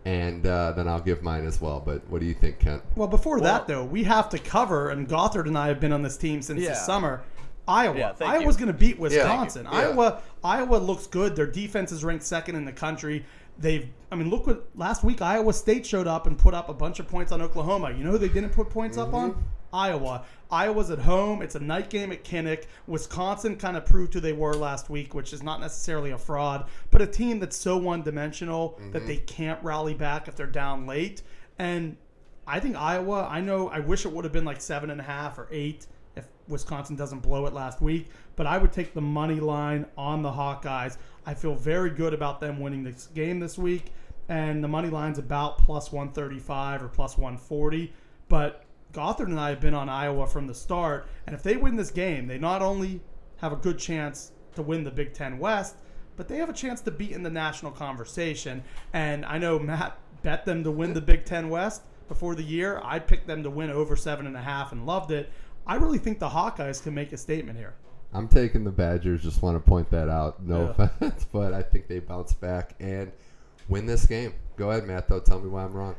[0.04, 1.80] and uh, then I'll give mine as well.
[1.84, 2.82] But what do you think, Kent?
[2.96, 5.92] Well, before well, that though, we have to cover, and Gothard and I have been
[5.92, 6.70] on this team since yeah.
[6.70, 7.22] the summer.
[7.68, 7.98] Iowa.
[7.98, 9.64] Yeah, Iowa's going to beat Wisconsin.
[9.64, 10.22] Yeah, Iowa.
[10.42, 11.36] Iowa looks good.
[11.36, 13.24] Their defense is ranked second in the country.
[13.58, 13.88] They've.
[14.10, 16.98] I mean, look what last week Iowa State showed up and put up a bunch
[16.98, 17.90] of points on Oklahoma.
[17.90, 19.08] You know who they didn't put points mm-hmm.
[19.08, 19.30] up on?
[19.32, 19.42] Mm-hmm.
[19.70, 20.24] Iowa.
[20.50, 21.42] Iowa's at home.
[21.42, 22.64] It's a night game at Kinnick.
[22.86, 26.70] Wisconsin kind of proved who they were last week, which is not necessarily a fraud,
[26.90, 28.92] but a team that's so one dimensional mm-hmm.
[28.92, 31.20] that they can't rally back if they're down late.
[31.58, 31.98] And
[32.46, 35.04] I think Iowa, I know, I wish it would have been like seven and a
[35.04, 35.86] half or eight
[36.48, 40.30] Wisconsin doesn't blow it last week, but I would take the money line on the
[40.30, 40.96] Hawkeyes.
[41.26, 43.92] I feel very good about them winning this game this week,
[44.28, 47.92] and the money line's about plus 135 or plus 140.
[48.28, 51.76] But Gothard and I have been on Iowa from the start, and if they win
[51.76, 53.00] this game, they not only
[53.38, 55.76] have a good chance to win the Big Ten West,
[56.16, 58.64] but they have a chance to be in the national conversation.
[58.92, 62.80] And I know Matt bet them to win the Big Ten West before the year.
[62.82, 65.30] I picked them to win over seven and a half and loved it.
[65.68, 67.74] I really think the Hawkeyes can make a statement here.
[68.12, 69.22] I'm taking the Badgers.
[69.22, 70.42] Just want to point that out.
[70.42, 70.84] No yeah.
[70.84, 73.12] offense, but I think they bounce back and
[73.68, 74.32] win this game.
[74.56, 75.08] Go ahead, Matt.
[75.08, 75.94] Though, tell me why I'm wrong.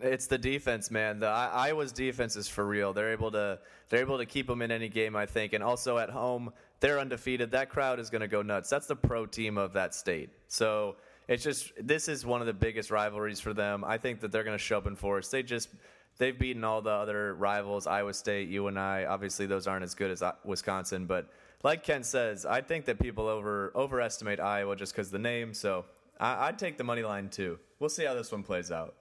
[0.00, 1.20] It's the defense, man.
[1.20, 2.92] The Iowa's defense is for real.
[2.92, 3.58] They're able to
[3.88, 7.00] they're able to keep them in any game, I think, and also at home they're
[7.00, 7.52] undefeated.
[7.52, 8.68] That crowd is going to go nuts.
[8.68, 10.28] That's the pro team of that state.
[10.48, 10.96] So
[11.28, 13.84] it's just this is one of the biggest rivalries for them.
[13.84, 15.28] I think that they're going to show up in force.
[15.28, 15.70] They just
[16.18, 19.04] they've beaten all the other rivals, Iowa State, UNI.
[19.06, 21.28] Obviously, those aren't as good as uh, Wisconsin, but
[21.62, 25.54] like Ken says, I think that people over overestimate Iowa just because the name.
[25.54, 25.86] So
[26.20, 27.58] I, I'd take the money line too.
[27.80, 28.94] We'll see how this one plays out.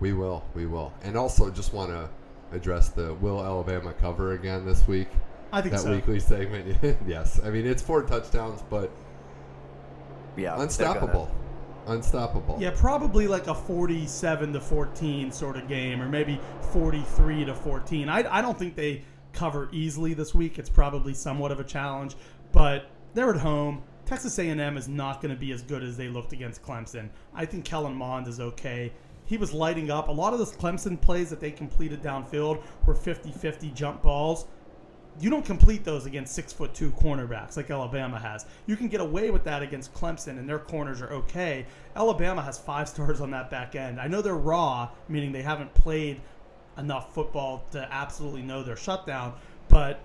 [0.00, 2.08] We will, we will, and also just want to
[2.52, 5.08] address the will Alabama cover again this week.
[5.52, 5.90] I think that so.
[5.90, 6.76] weekly segment.
[7.06, 8.90] yes, I mean it's four touchdowns, but
[10.36, 11.30] yeah, unstoppable.
[11.88, 12.58] Unstoppable.
[12.60, 16.38] Yeah, probably like a 47 to 14 sort of game, or maybe
[16.72, 18.08] 43 to 14.
[18.08, 20.58] I, I don't think they cover easily this week.
[20.58, 22.14] It's probably somewhat of a challenge,
[22.52, 23.82] but they're at home.
[24.04, 27.08] Texas A&M is not going to be as good as they looked against Clemson.
[27.34, 28.92] I think Kellen Mond is okay.
[29.24, 30.08] He was lighting up.
[30.08, 34.46] A lot of those Clemson plays that they completed downfield were 50-50 jump balls.
[35.20, 38.46] You don't complete those against six foot two cornerbacks like Alabama has.
[38.66, 41.66] You can get away with that against Clemson, and their corners are okay.
[41.96, 44.00] Alabama has five stars on that back end.
[44.00, 46.20] I know they're raw, meaning they haven't played
[46.76, 49.34] enough football to absolutely know their shutdown,
[49.68, 50.00] but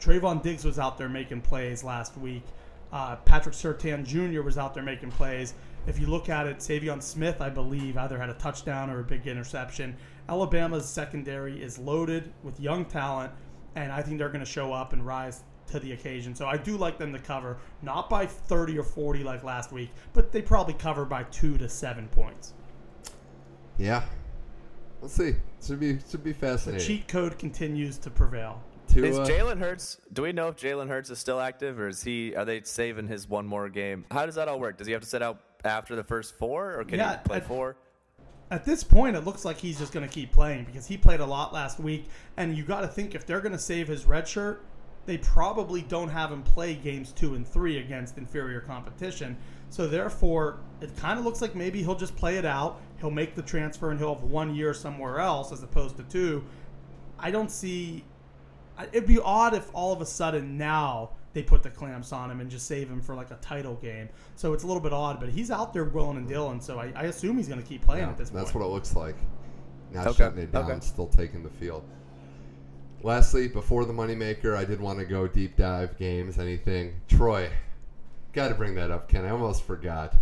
[0.00, 2.44] Trevon Diggs was out there making plays last week.
[2.92, 4.42] Uh, Patrick Surtain Jr.
[4.42, 5.54] was out there making plays.
[5.86, 9.04] If you look at it, Saivion Smith, I believe, either had a touchdown or a
[9.04, 9.96] big interception.
[10.28, 13.32] Alabama's secondary is loaded with young talent,
[13.82, 16.34] and I think they're going to show up and rise to the occasion.
[16.34, 19.90] So I do like them to cover, not by 30 or 40 like last week,
[20.12, 22.54] but they probably cover by two to seven points.
[23.76, 24.02] Yeah.
[25.00, 25.34] Let's see.
[25.64, 26.86] Should be should be The fascinating.
[26.86, 28.62] cheat code continues to prevail.
[28.94, 29.98] To, Is uh, Jalen Hurts?
[30.12, 32.34] Do we know if Jalen Hurts is still active, or is he?
[32.34, 34.06] Are they saving his one more game?
[34.10, 34.78] How does that all work?
[34.78, 37.36] Does he have to sit out after the first four, or can Yeah, he play
[37.36, 37.76] I- four?
[38.50, 41.20] At this point, it looks like he's just going to keep playing because he played
[41.20, 42.06] a lot last week.
[42.36, 44.64] And you got to think if they're going to save his red shirt,
[45.04, 49.36] they probably don't have him play games two and three against inferior competition.
[49.70, 52.80] So therefore, it kind of looks like maybe he'll just play it out.
[53.00, 56.44] He'll make the transfer and he'll have one year somewhere else as opposed to two.
[57.18, 58.04] I don't see.
[58.92, 62.40] It'd be odd if all of a sudden now they put the clamps on him
[62.40, 64.08] and just save him for like a title game.
[64.36, 66.60] So it's a little bit odd, but he's out there willing and dealing.
[66.60, 68.44] So I, I assume he's going to keep playing yeah, at this that's point.
[68.46, 69.16] That's what it looks like.
[69.92, 70.80] Not Okay, shutting it down, okay.
[70.80, 71.84] still taking the field.
[73.02, 77.00] Lastly, before the moneymaker, I did want to go deep dive games, anything.
[77.08, 77.48] Troy,
[78.32, 79.24] got to bring that up, Ken.
[79.24, 80.14] I almost forgot.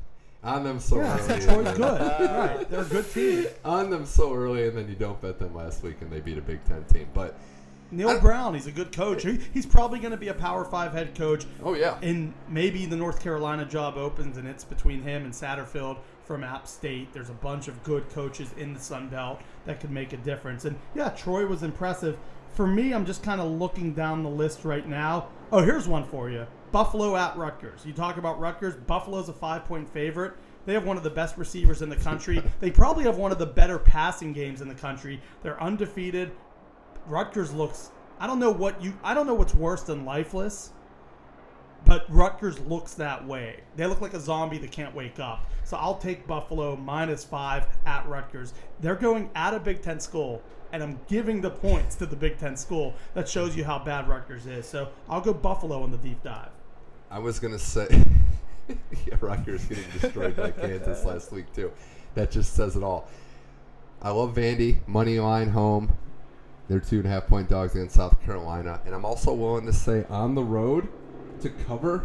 [0.44, 1.22] On them so yeah, early.
[1.40, 2.00] said Troy's good.
[2.00, 3.46] right, they're a good team.
[3.64, 6.38] On them so early, and then you don't bet them last week, and they beat
[6.38, 7.08] a Big Ten team.
[7.14, 7.36] But
[7.90, 9.22] Neal I- Brown, he's a good coach.
[9.22, 11.44] He, he's probably going to be a Power Five head coach.
[11.62, 15.98] oh yeah, And maybe the North Carolina job opens, and it's between him and Satterfield
[16.24, 17.12] from App State.
[17.12, 20.64] There's a bunch of good coaches in the Sun Belt that could make a difference.
[20.64, 22.18] And yeah, Troy was impressive.
[22.54, 25.28] For me, I'm just kind of looking down the list right now.
[25.52, 27.84] Oh, here's one for you Buffalo at Rutgers.
[27.86, 30.34] You talk about Rutgers, Buffalo's a five point favorite.
[30.64, 32.42] They have one of the best receivers in the country.
[32.58, 35.20] they probably have one of the better passing games in the country.
[35.44, 36.32] They're undefeated.
[37.08, 37.90] Rutgers looks.
[38.18, 38.94] I don't know what you.
[39.02, 40.70] I don't know what's worse than lifeless,
[41.84, 43.60] but Rutgers looks that way.
[43.76, 45.48] They look like a zombie that can't wake up.
[45.64, 48.54] So I'll take Buffalo minus five at Rutgers.
[48.80, 50.42] They're going at a Big Ten school,
[50.72, 52.94] and I'm giving the points to the Big Ten school.
[53.14, 54.66] That shows you how bad Rutgers is.
[54.66, 56.50] So I'll go Buffalo in the deep dive.
[57.10, 57.86] I was gonna say,
[58.68, 61.70] yeah, Rutgers getting destroyed by Kansas last week too.
[62.14, 63.08] That just says it all.
[64.02, 65.96] I love Vandy money line home.
[66.68, 69.72] They're two and a half point dogs against South Carolina, and I'm also willing to
[69.72, 70.88] say on the road
[71.42, 72.04] to cover.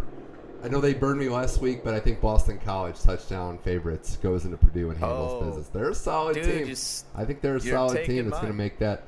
[0.64, 4.46] I know they burned me last week, but I think Boston College touchdown favorites goes
[4.46, 5.46] into Purdue and handles Oh.
[5.48, 5.68] business.
[5.70, 6.66] They're a solid Dude, team.
[6.68, 9.04] you s- I think they're a solid team that's going to make that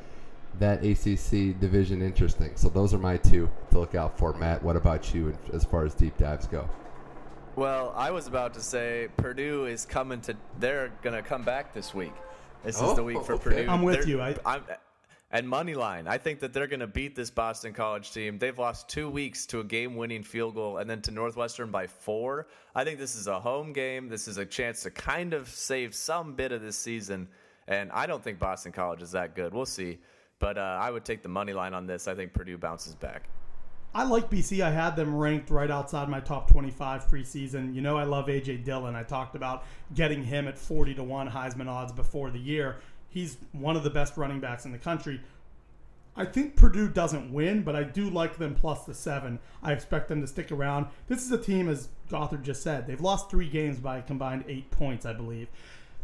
[0.60, 2.52] that ACC division interesting.
[2.56, 4.34] So those are my two to look out for.
[4.34, 6.70] Matt, what about you as far as deep dives go?
[7.56, 10.36] Well, I was about to say Purdue is coming to.
[10.60, 12.14] They're gonna come back this week.
[12.64, 13.44] This Oh, is the week for oh, okay.
[13.44, 13.70] Purdue.
[13.70, 14.22] I'm with They're- you.
[14.22, 14.62] I- I'm,
[15.34, 16.08] and money line.
[16.08, 18.38] I think that they're going to beat this Boston College team.
[18.38, 22.48] They've lost two weeks to a game-winning field goal, and then to Northwestern by four.
[22.76, 24.08] I think this is a home game.
[24.08, 27.28] This is a chance to kind of save some bit of this season.
[27.68, 29.54] And I don't think Boston College is that good.
[29.54, 29.98] We'll see.
[30.38, 32.08] But uh, I would take the money line on this.
[32.08, 33.28] I think Purdue bounces back.
[33.96, 34.62] I like BC.
[34.62, 37.76] I had them ranked right outside my top 25 preseason.
[37.76, 38.96] You know, I love AJ Dillon.
[38.96, 42.78] I talked about getting him at 40 to 1 Heisman odds before the year.
[43.14, 45.22] He's one of the best running backs in the country.
[46.16, 49.40] I think Purdue doesn't win, but I do like them plus the seven.
[49.62, 50.88] I expect them to stick around.
[51.08, 54.70] This is a team, as Gothard just said, they've lost three games by combined eight
[54.72, 55.48] points, I believe.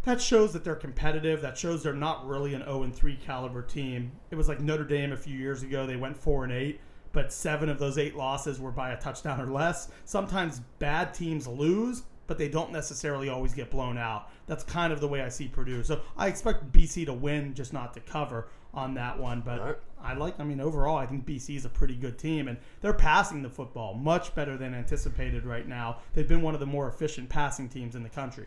[0.04, 1.42] That shows that they're competitive.
[1.42, 4.12] That shows they're not really an 0 3 caliber team.
[4.32, 5.86] It was like Notre Dame a few years ago.
[5.86, 6.80] They went 4 and 8,
[7.12, 9.90] but seven of those eight losses were by a touchdown or less.
[10.06, 14.30] Sometimes bad teams lose, but they don't necessarily always get blown out.
[14.46, 15.84] That's kind of the way I see Purdue.
[15.84, 19.42] So I expect BC to win, just not to cover on that one.
[19.42, 19.78] But Alright.
[20.00, 22.94] I like, I mean, overall, I think BC is a pretty good team, and they're
[22.94, 25.98] passing the football much better than anticipated right now.
[26.14, 28.46] They've been one of the more efficient passing teams in the country.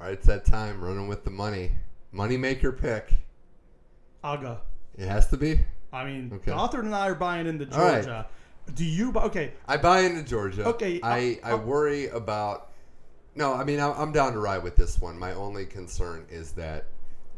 [0.00, 1.72] All right, it's that time running with the money.
[2.10, 3.12] Money maker pick.
[4.24, 4.60] I'll go.
[4.96, 5.60] It has to be.
[5.92, 6.52] I mean, Okay.
[6.52, 8.02] Gothard and I are buying into right.
[8.02, 8.26] Georgia.
[8.74, 9.12] Do you?
[9.12, 10.64] bu- Okay, I buy into Georgia.
[10.64, 12.70] Okay, I, uh, I I'll- worry about.
[13.36, 15.18] No, I mean, I'm I'm down to ride with this one.
[15.18, 16.86] My only concern is that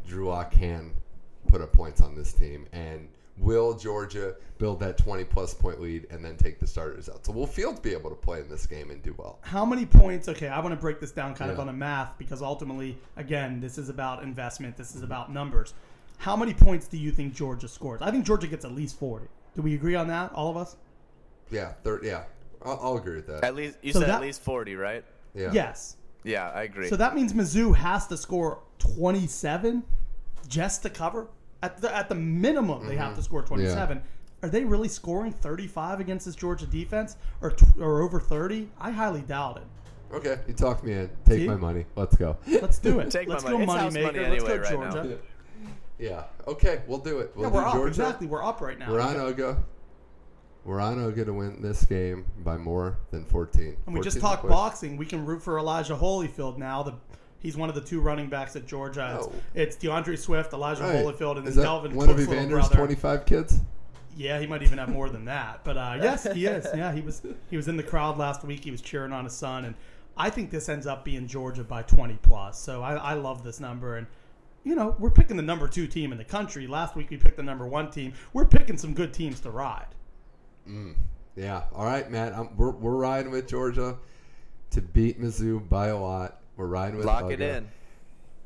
[0.07, 0.93] Drew Lock can
[1.47, 2.65] put up points on this team.
[2.71, 3.07] And
[3.39, 7.25] Will Georgia build that 20 plus point lead and then take the starters out?
[7.25, 9.37] So will Fields be able to play in this game and do well?
[9.41, 10.27] How many points?
[10.27, 13.59] Okay, I want to break this down kind of on a math because ultimately, again,
[13.59, 14.75] this is about investment.
[14.77, 15.73] This is about numbers.
[16.17, 18.01] How many points do you think Georgia scores?
[18.01, 19.27] I think Georgia gets at least 40.
[19.55, 20.75] Do we agree on that, all of us?
[21.51, 22.03] Yeah, third.
[22.03, 22.23] Yeah,
[22.63, 23.43] I'll, I'll agree with that.
[23.43, 25.03] At least you So said that- at least 40, right?
[25.37, 25.51] Yeah.
[25.53, 25.97] Yes.
[26.23, 26.89] Yeah, I agree.
[26.89, 29.83] So that means Mizzou has to score 27
[30.47, 31.27] just to cover.
[31.63, 33.21] At the, at the minimum, they have to mm-hmm.
[33.21, 34.01] score 27.
[34.43, 38.69] Are they really scoring 35 against this Georgia defense or, t- or over 30?
[38.79, 39.63] I highly doubt it.
[40.13, 41.09] Okay, you talked me in.
[41.25, 41.47] Take See?
[41.47, 41.85] my money.
[41.95, 42.37] Let's go.
[42.47, 43.11] Let's do it.
[43.11, 43.57] Take my Let's money.
[43.57, 44.05] go It's money maker.
[44.05, 44.93] money Let's anyway go right now.
[44.93, 45.17] Georgia.
[45.99, 46.23] yeah.
[46.47, 47.31] Okay, we'll do it.
[47.35, 47.73] We'll Yeah, we're up.
[47.73, 47.87] Georgia.
[47.89, 48.27] Exactly.
[48.27, 48.91] We're up right now.
[48.91, 49.37] We're on Oga.
[49.37, 49.57] We're
[50.75, 53.77] on going to win this game by more than 14.
[53.85, 54.97] And we just 14 talked boxing.
[54.97, 56.83] We can root for Elijah Holyfield now.
[56.83, 56.93] The
[57.39, 59.15] he's one of the two running backs at Georgia.
[59.17, 59.33] It's, Oh.
[59.53, 60.95] it's D'Andre Swift, Elijah Right.
[61.05, 63.59] Holyfield, and Is Delvin one of Cook's little Evander's 25 kids?
[64.17, 65.63] Yeah, he might even have more than that.
[65.63, 66.67] But uh, yes, he is.
[66.75, 68.63] Yeah, he was he was in the crowd last week.
[68.63, 69.75] He was cheering on his son, and
[70.17, 72.59] I think this ends up being Georgia by 20 plus.
[72.59, 74.07] So I, I love this number, and
[74.63, 76.65] you know we're picking the number two team in the country.
[76.65, 78.13] Last week we picked the number one team.
[78.33, 79.85] We're picking some good teams to ride.
[80.67, 80.95] Mm.
[81.35, 81.63] Yeah.
[81.73, 82.33] All right, Matt.
[82.33, 83.97] I'm, we're, we're riding with Georgia
[84.71, 86.41] to beat Mizzou by a lot.
[86.57, 87.67] We're riding with Lock it in.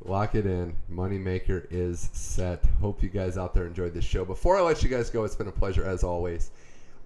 [0.03, 0.75] Lock it in.
[0.91, 2.63] Moneymaker is set.
[2.81, 4.25] Hope you guys out there enjoyed this show.
[4.25, 6.51] Before I let you guys go, it's been a pleasure as always.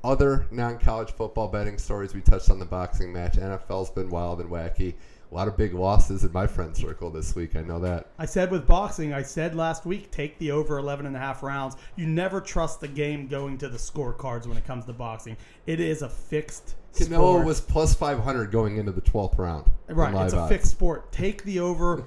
[0.04, 2.14] Other non college football betting stories.
[2.14, 3.38] We touched on the boxing match.
[3.38, 4.94] NFL's been wild and wacky.
[5.36, 7.58] A lot of big losses in my friend circle this week.
[7.58, 8.08] I know that.
[8.18, 11.44] I said with boxing, I said last week, take the over 11 and a half
[11.44, 11.76] rounds.
[11.98, 15.36] You never trust the game going to the scorecards when it comes to boxing.
[15.66, 17.46] It is a fixed Canelo sport.
[17.46, 19.70] was plus 500 going into the 12th round.
[19.90, 20.50] Right, it's a odds.
[20.50, 21.12] fixed sport.
[21.12, 22.06] Take the over.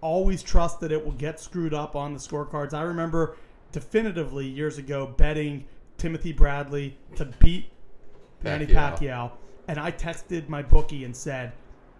[0.00, 2.74] Always trust that it will get screwed up on the scorecards.
[2.74, 3.36] I remember
[3.72, 5.64] definitively years ago betting
[5.96, 7.72] Timothy Bradley to beat
[8.44, 9.00] Manny Pacquiao.
[9.00, 9.32] Pacquiao,
[9.66, 11.54] and I texted my bookie and said,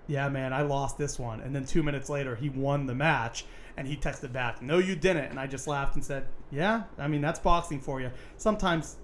[0.08, 3.44] "Yeah, man, I lost this one." And then two minutes later, he won the match,
[3.76, 7.06] and he texted back, "No, you didn't." And I just laughed and said, "Yeah, I
[7.06, 8.10] mean that's boxing for you.
[8.36, 8.96] Sometimes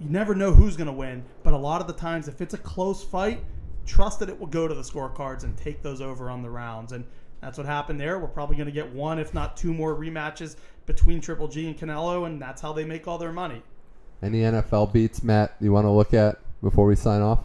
[0.00, 2.54] you never know who's going to win, but a lot of the times, if it's
[2.54, 3.44] a close fight,
[3.84, 6.92] trust that it will go to the scorecards and take those over on the rounds.
[6.92, 7.04] And
[7.40, 8.18] that's what happened there.
[8.18, 10.56] We're probably going to get one, if not two more rematches
[10.86, 13.62] between Triple G and Canelo, and that's how they make all their money.
[14.22, 17.40] Any NFL beats, Matt, you want to look at before we sign off?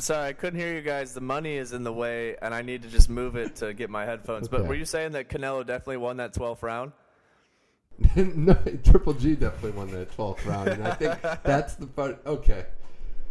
[0.00, 1.12] Sorry, I couldn't hear you guys.
[1.12, 3.90] The money is in the way, and I need to just move it to get
[3.90, 4.48] my headphones.
[4.48, 6.92] But were you saying that Canelo definitely won that 12th round?
[8.16, 12.18] no, Triple G definitely won that 12th round, and I think that's the part.
[12.24, 12.64] Okay,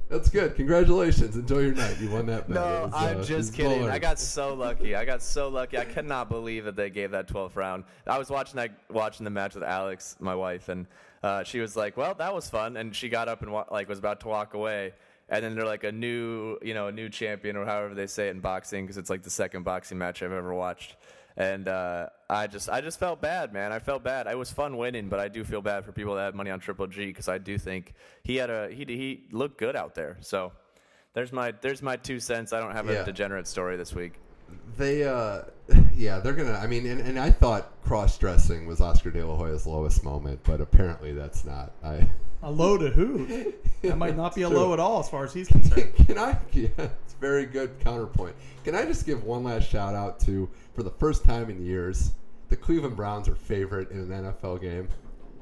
[0.10, 0.56] that's good.
[0.56, 1.36] Congratulations.
[1.36, 1.98] Enjoy your night.
[2.00, 2.56] You won that bet.
[2.56, 3.90] No, was, I'm uh, just kidding.
[3.90, 4.96] I got so lucky.
[4.96, 5.80] I got so lucky.
[5.80, 7.84] I cannot believe that they gave that 12th round.
[8.06, 10.86] I was watching that, watching the match with Alex, my wife, and
[11.24, 13.90] uh, she was like, "Well, that was fun," and she got up and wa- like
[13.90, 14.94] was about to walk away.
[15.30, 18.28] And then they're like a new, you know, a new champion or however they say
[18.28, 20.96] it in boxing because it's like the second boxing match I've ever watched.
[21.38, 23.72] And uh, I just, I just felt bad, man.
[23.72, 24.28] I felt bad.
[24.28, 26.60] It was fun winning, but I do feel bad for people that had money on
[26.60, 30.18] Triple G because I do think he had a, he, he looked good out there.
[30.20, 30.52] So
[31.14, 32.52] there's my, there's my two cents.
[32.52, 33.04] I don't have a Yeah.
[33.04, 34.14] degenerate story this week.
[34.78, 35.44] They, uh,
[35.96, 36.54] yeah, they're gonna.
[36.58, 40.40] I mean, and, and I thought cross dressing was Oscar De La Hoya's lowest moment,
[40.44, 41.74] but apparently that's not.
[41.84, 42.10] I
[42.42, 43.54] A low to who?
[43.82, 45.94] That might not be a low at all as far as he's concerned.
[46.06, 46.38] Can I?
[46.52, 48.36] Yeah, it's a very good counterpoint.
[48.64, 52.12] Can I just give one last shout out to, for the first time in years,
[52.50, 54.88] the Cleveland Browns are favorite in an NFL game.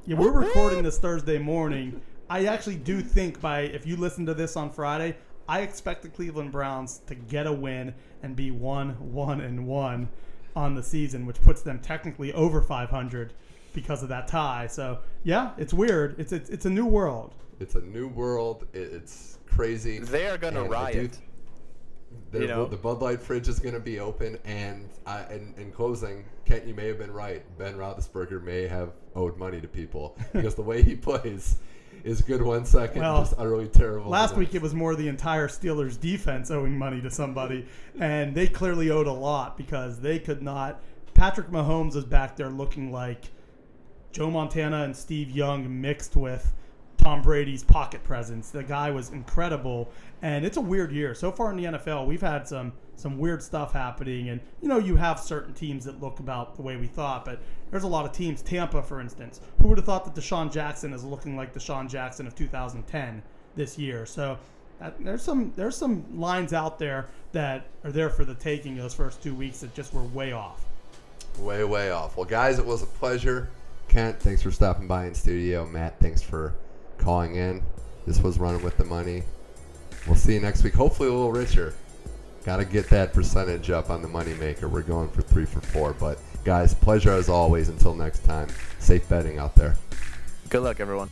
[0.06, 2.00] Yeah, we're recording this Thursday morning.
[2.30, 5.16] I actually do think by if you listen to this on Friday,
[5.48, 10.08] I expect the Cleveland Browns to get a win and be one, one, and one
[10.54, 13.32] on the season, which puts them technically over 500
[13.72, 14.66] because of that tie.
[14.66, 16.18] So yeah, it's weird.
[16.18, 17.34] It's it's, it's a new world.
[17.60, 18.66] It's a new world.
[18.72, 19.98] It, it's crazy.
[19.98, 21.18] They are gonna And I do- riot.
[22.30, 22.66] The, You know?
[22.66, 26.66] the Bud Light fridge is going to be open, and I, in, in closing, Kent,
[26.66, 27.42] you may have been right.
[27.58, 31.56] Ben Roethlisberger may have owed money to people because the way he plays
[32.04, 34.10] is good one second, Well, just utterly terrible.
[34.10, 37.66] Last week it was more the entire Steelers defense owing money to somebody,
[37.98, 40.80] and they clearly owed a lot because they could not.
[41.14, 43.24] Patrick Mahomes is back there looking like
[44.12, 46.52] Joe Montana and Steve Young mixed with
[46.98, 48.50] Tom Brady's pocket presence.
[48.50, 49.90] The guy was incredible,
[50.20, 52.06] and it's a weird year so far in the NFL.
[52.06, 56.02] We've had some some weird stuff happening, and you know you have certain teams that
[56.02, 57.40] look about the way we thought, but
[57.70, 58.42] there's a lot of teams.
[58.42, 62.26] Tampa, for instance, who would have thought that DeSean Jackson is looking like DeSean Jackson
[62.26, 63.22] of 2010
[63.56, 64.04] this year?
[64.04, 64.38] So.
[64.80, 68.94] Uh, there's some there's some lines out there that are there for the taking those
[68.94, 70.66] first two weeks that just were way off.
[71.40, 72.16] Way, way off.
[72.16, 73.48] Well, guys, it was a pleasure.
[73.88, 75.66] Kent, thanks for stopping by in studio.
[75.66, 76.54] Matt, thanks for
[76.98, 77.62] calling in.
[78.06, 79.22] This was Running with the Money.
[80.06, 80.74] We'll see you next week.
[80.74, 81.74] Hopefully, a little richer.
[82.44, 84.70] Got to get that percentage up on the moneymaker.
[84.70, 85.92] We're going for three for four.
[85.92, 87.68] But, guys, pleasure as always.
[87.68, 89.74] Until next time, safe betting out there.
[90.48, 91.10] Good luck, everyone.